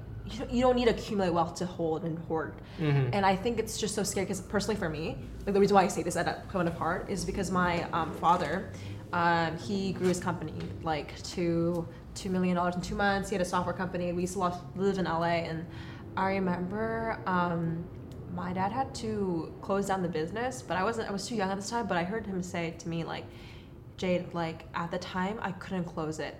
[0.50, 2.54] you don't, need to accumulate wealth to hold and hoard.
[2.78, 3.10] Mhm.
[3.12, 5.82] and i think it's just so scary because personally for me like the reason why
[5.84, 8.70] i say this at a point of heart is because my um, father
[9.12, 13.28] um, he grew his company like to two million dollars in two months.
[13.28, 14.12] He had a software company.
[14.12, 15.66] We used to live in la and
[16.16, 17.84] i remember um,
[18.34, 21.50] my dad had to close down the business but i wasn't i was too young
[21.50, 23.24] at this time but i heard him say to me like
[23.96, 26.36] Jade, like at the time, I couldn't close it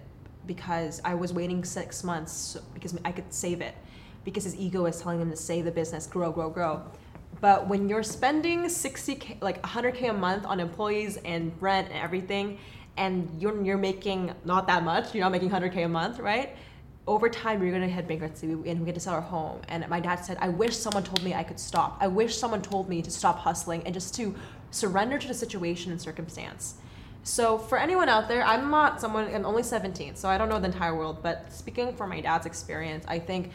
[0.46, 3.74] because I was waiting six months because I could save it
[4.24, 6.82] because his ego was telling him to save the business, grow, grow, grow.
[7.40, 12.58] But when you're spending 60k, like 100k a month on employees and rent and everything,
[12.96, 16.56] and you're you're making not that much, you're not making 100k a month, right?
[17.06, 19.60] Over time, you're gonna hit bankruptcy, and we get to sell our home.
[19.68, 21.98] And my dad said, "I wish someone told me I could stop.
[22.00, 24.34] I wish someone told me to stop hustling and just to
[24.70, 26.76] surrender to the situation and circumstance."
[27.24, 29.34] So for anyone out there, I'm not someone.
[29.34, 31.22] I'm only 17, so I don't know the entire world.
[31.22, 33.50] But speaking from my dad's experience, I think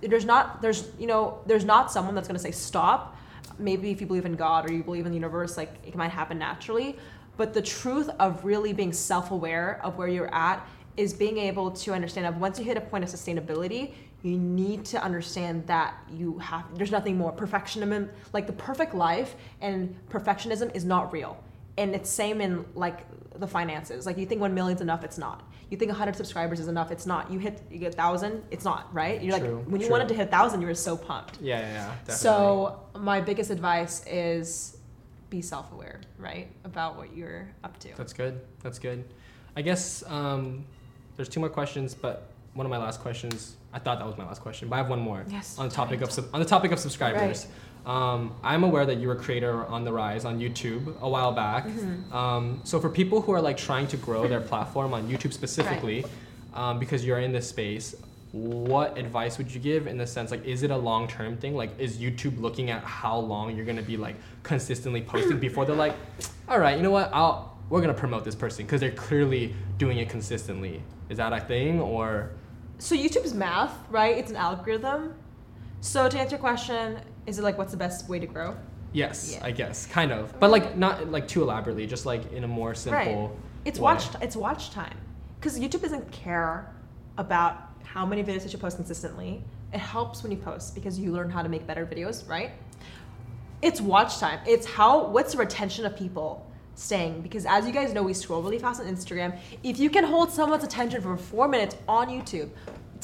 [0.00, 3.16] there's not there's you know there's not someone that's gonna say stop.
[3.58, 6.12] Maybe if you believe in God or you believe in the universe, like it might
[6.12, 6.96] happen naturally.
[7.36, 11.92] But the truth of really being self-aware of where you're at is being able to
[11.92, 13.92] understand that once you hit a point of sustainability,
[14.22, 19.34] you need to understand that you have there's nothing more perfectionism like the perfect life
[19.60, 21.36] and perfectionism is not real
[21.76, 23.06] and it's same in like
[23.38, 26.68] the finances like you think 1 million's enough it's not you think 100 subscribers is
[26.68, 29.80] enough it's not you hit you get 1000 it's not right you're True, like when
[29.80, 29.92] you true.
[29.92, 31.86] wanted to hit 1000 you were so pumped Yeah, yeah, yeah.
[32.06, 32.14] Definitely.
[32.14, 34.76] so my biggest advice is
[35.30, 38.40] be self-aware right about what you're up to That's good.
[38.62, 39.04] That's good.
[39.56, 40.64] I guess um,
[41.16, 43.56] there's two more questions, but one of my last questions.
[43.72, 45.24] I thought that was my last question, but I have one more.
[45.28, 47.48] Yes, On the topic tell of on the topic of subscribers.
[47.86, 51.32] Um, I'm aware that you were a creator on the rise on YouTube a while
[51.32, 51.66] back.
[51.66, 52.14] Mm-hmm.
[52.14, 56.04] Um, so for people who are like trying to grow their platform on YouTube specifically,
[56.54, 57.94] um, because you're in this space,
[58.32, 61.54] what advice would you give in the sense like is it a long term thing?
[61.54, 65.76] Like is YouTube looking at how long you're gonna be like consistently posting before they're
[65.76, 65.94] like,
[66.48, 69.98] all right, you know what, I'll we're gonna promote this person because they're clearly doing
[69.98, 70.82] it consistently.
[71.08, 72.30] Is that a thing or?
[72.78, 74.18] so YouTube's math, right?
[74.18, 75.14] It's an algorithm.
[75.80, 78.56] So to answer your question, is it like what's the best way to grow?
[78.92, 79.46] Yes, Yeah.
[79.46, 82.74] I guess, kind of, but like not like too elaborately, just like in a more
[82.74, 83.28] simple.
[83.28, 83.38] Right.
[83.64, 83.82] It's way.
[83.82, 84.96] watch it's watch time.
[85.40, 86.72] Because YouTube doesn't care
[87.18, 89.42] about how many videos that you post consistently.
[89.72, 92.52] It helps when you post because you learn how to make better videos, right?
[93.62, 94.40] It's watch time.
[94.46, 96.46] It's how what's the retention of people
[96.76, 99.38] staying because as you guys know we scroll really fast on Instagram.
[99.62, 102.50] If you can hold someone's attention for 4 minutes on YouTube,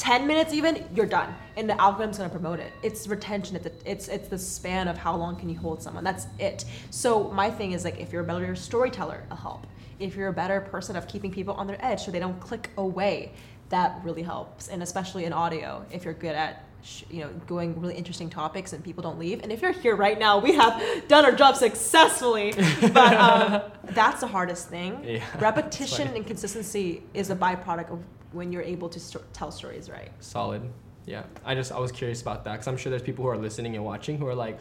[0.01, 1.34] 10 minutes even, you're done.
[1.59, 2.72] And the algorithm's going to promote it.
[2.82, 6.03] It's retention, it's, it's it's the span of how long can you hold someone.
[6.03, 6.64] That's it.
[6.88, 9.66] So my thing is like if you're a better storyteller, it'll help.
[9.98, 12.70] If you're a better person of keeping people on their edge so they don't click
[12.78, 13.32] away,
[13.68, 14.68] that really helps.
[14.68, 16.64] And especially in audio, if you're good at
[17.11, 19.42] you know going really interesting topics and people don't leave.
[19.42, 22.55] And if you're here right now, we have done our job successfully.
[22.80, 25.05] But um, that's the hardest thing.
[25.05, 28.03] Yeah, Repetition and consistency is a byproduct of
[28.33, 30.11] when you're able to sto- tell stories right.
[30.20, 30.62] Solid.
[31.07, 31.22] Yeah.
[31.45, 33.74] I just I was curious about that because I'm sure there's people who are listening
[33.76, 34.59] and watching who are like,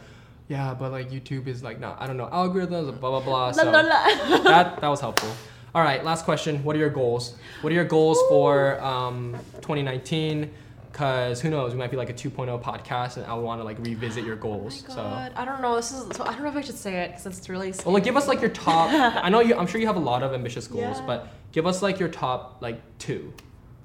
[0.48, 3.46] yeah, but like YouTube is like not I don't know algorithms blah blah blah.
[3.46, 4.42] La, So la, la.
[4.42, 5.30] that that was helpful.
[5.74, 6.64] All right, last question.
[6.64, 7.36] What are your goals?
[7.60, 10.50] What are your goals for um, 2019?
[10.90, 13.78] Because who knows, we might be like a 2.0 podcast, and I want to like
[13.78, 15.76] revisit your goals Oh so, I don't know.
[15.76, 17.72] This is so I don't know if I should say it because it's really.
[17.84, 18.90] well, like give us like your top.
[19.24, 19.54] I know you.
[19.54, 21.06] I'm sure you have a lot of ambitious goals, Yeah.
[21.06, 23.32] but give us like your top like two.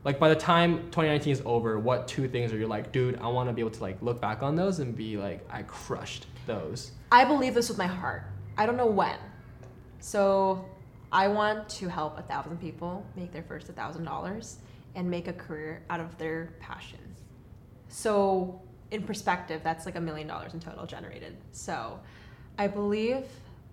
[0.06, 3.18] Like by the time 2019 is over, what two things are you like, dude?
[3.18, 5.64] I want to be able to like look back on those and be like, I
[5.64, 6.92] crushed those.
[7.12, 8.22] I believe this with my heart.
[8.56, 9.18] I don't know when.
[10.00, 10.64] So
[11.12, 14.60] I want to help a thousand people make their first a thousand dollars
[14.94, 17.00] and make a career out of their passion.
[17.88, 21.36] So in perspective, that's like a million dollars in total generated.
[21.52, 22.00] So
[22.60, 23.26] I believe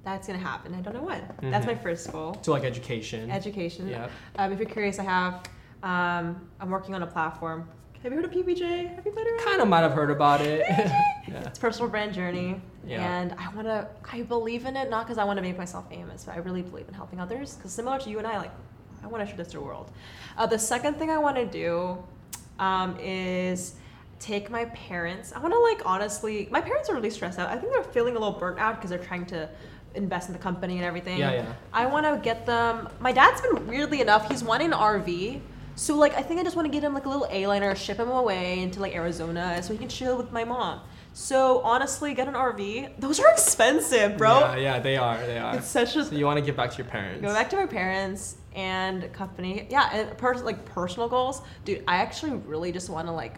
[0.03, 0.75] that's gonna happen.
[0.75, 1.29] I don't know when.
[1.43, 2.39] That's my first goal.
[2.41, 3.31] So like education.
[3.31, 3.87] Education.
[3.87, 4.09] Yeah.
[4.37, 5.43] Um, if you're curious, I have.
[5.83, 7.69] Um, I'm working on a platform
[8.03, 8.95] Have you heard of PBJ?
[8.95, 9.45] Have you played around?
[9.45, 10.61] Kind of might have heard about it.
[10.69, 11.47] yeah.
[11.47, 13.21] It's personal brand journey, Yeah.
[13.21, 13.89] and I want to.
[14.13, 16.63] I believe in it not because I want to make myself famous, but I really
[16.63, 17.57] believe in helping others.
[17.57, 18.53] Because similar to you and I, like,
[19.03, 19.91] I want to show this to the world.
[20.37, 22.03] Uh, the second thing I want to do
[22.59, 23.75] um, is
[24.19, 25.33] take my parents.
[25.33, 27.49] I want to like honestly, my parents are really stressed out.
[27.49, 29.49] I think they're feeling a little burnt out because they're trying to
[29.95, 31.19] invest in the company and everything.
[31.19, 31.53] Yeah, yeah.
[31.73, 32.89] I want to get them.
[33.01, 35.41] My dad's been weirdly enough, he's wanting an RV.
[35.75, 37.99] So like, I think I just want to get him like a little A-liner, ship
[37.99, 40.81] him away into like Arizona, so he can chill with my mom.
[41.15, 42.99] So honestly, get an RV.
[42.99, 44.39] Those are expensive, bro.
[44.41, 45.19] Yeah, yeah, they are.
[45.27, 45.57] They are.
[45.57, 47.21] It's such a So you want to give back to your parents.
[47.21, 49.67] go back to my parents and company.
[49.71, 51.85] Yeah, and pers- like personal goals, dude.
[51.87, 53.35] I actually really just want to like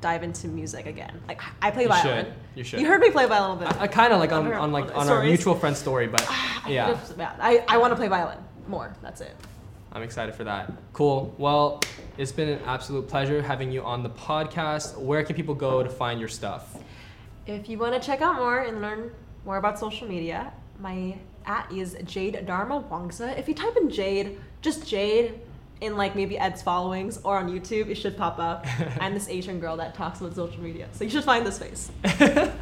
[0.00, 1.20] dive into music again.
[1.28, 2.24] Like I play You violin.
[2.24, 2.34] should.
[2.56, 2.80] You should.
[2.80, 3.80] You heard me play violin a little bit.
[3.80, 6.22] I, kind of like on, on like on our mutual friend story, but
[6.68, 8.94] yeah, yeah, I, I want to play violin more.
[9.00, 9.36] That's it.
[9.94, 10.72] I'm excited for that.
[10.92, 11.34] Cool.
[11.36, 11.80] Well,
[12.16, 14.96] it's been an absolute pleasure having you on the podcast.
[14.98, 16.78] Where can people go to find your stuff?
[17.46, 19.10] If you want to check out more and learn
[19.44, 23.38] more about social media, my at is Jade Darmawangsa.
[23.38, 25.40] If you type in Jade, just Jade
[25.82, 28.64] in like maybe Ed's followings or on YouTube, it should pop up.
[29.00, 31.90] I'm this Asian girl that talks about social media, so you should find this face.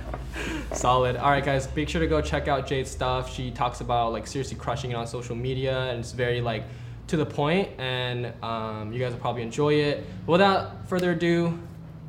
[0.73, 1.17] Solid.
[1.17, 3.33] All right, guys, make sure to go check out Jade's stuff.
[3.33, 6.65] She talks about like seriously crushing it on social media, and it's very like
[7.11, 10.07] to the point, and um, you guys will probably enjoy it.
[10.27, 11.59] Without further ado,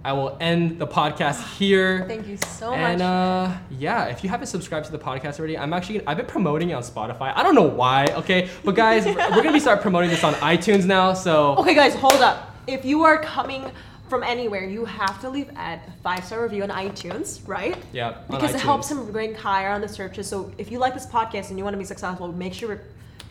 [0.06, 2.06] I will end the podcast here.
[2.08, 2.91] Thank you so and much.
[2.91, 6.28] And uh, yeah, if you haven't subscribed to the podcast already, I'm actually I've been
[6.28, 7.34] promoting it on Spotify.
[7.36, 10.34] I don't know why, okay, but guys, we're, we're gonna be start promoting this on
[10.54, 11.14] iTunes now.
[11.14, 12.56] So Okay, guys, hold up.
[12.68, 13.72] If you are coming
[14.08, 17.76] from anywhere, you have to leave Ed a five star review on iTunes, right?
[17.91, 20.28] yeah, on Because it helps him rank higher on the searches.
[20.28, 22.82] So if you like this podcast and you want to be successful, make sure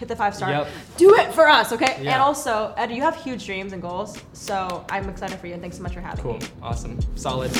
[0.00, 0.50] hit the five star.
[0.50, 0.68] Yep.
[0.96, 1.98] Do it for us, okay?
[2.02, 2.14] Yeah.
[2.14, 4.16] And also, Ed, you have huge dreams and goals.
[4.32, 6.40] So I'm excited for you and thanks so much for having Cool, me.
[6.40, 7.52] Cool, awesome, solid.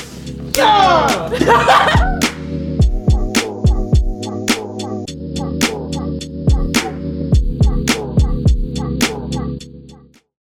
[0.57, 2.19] Yeah!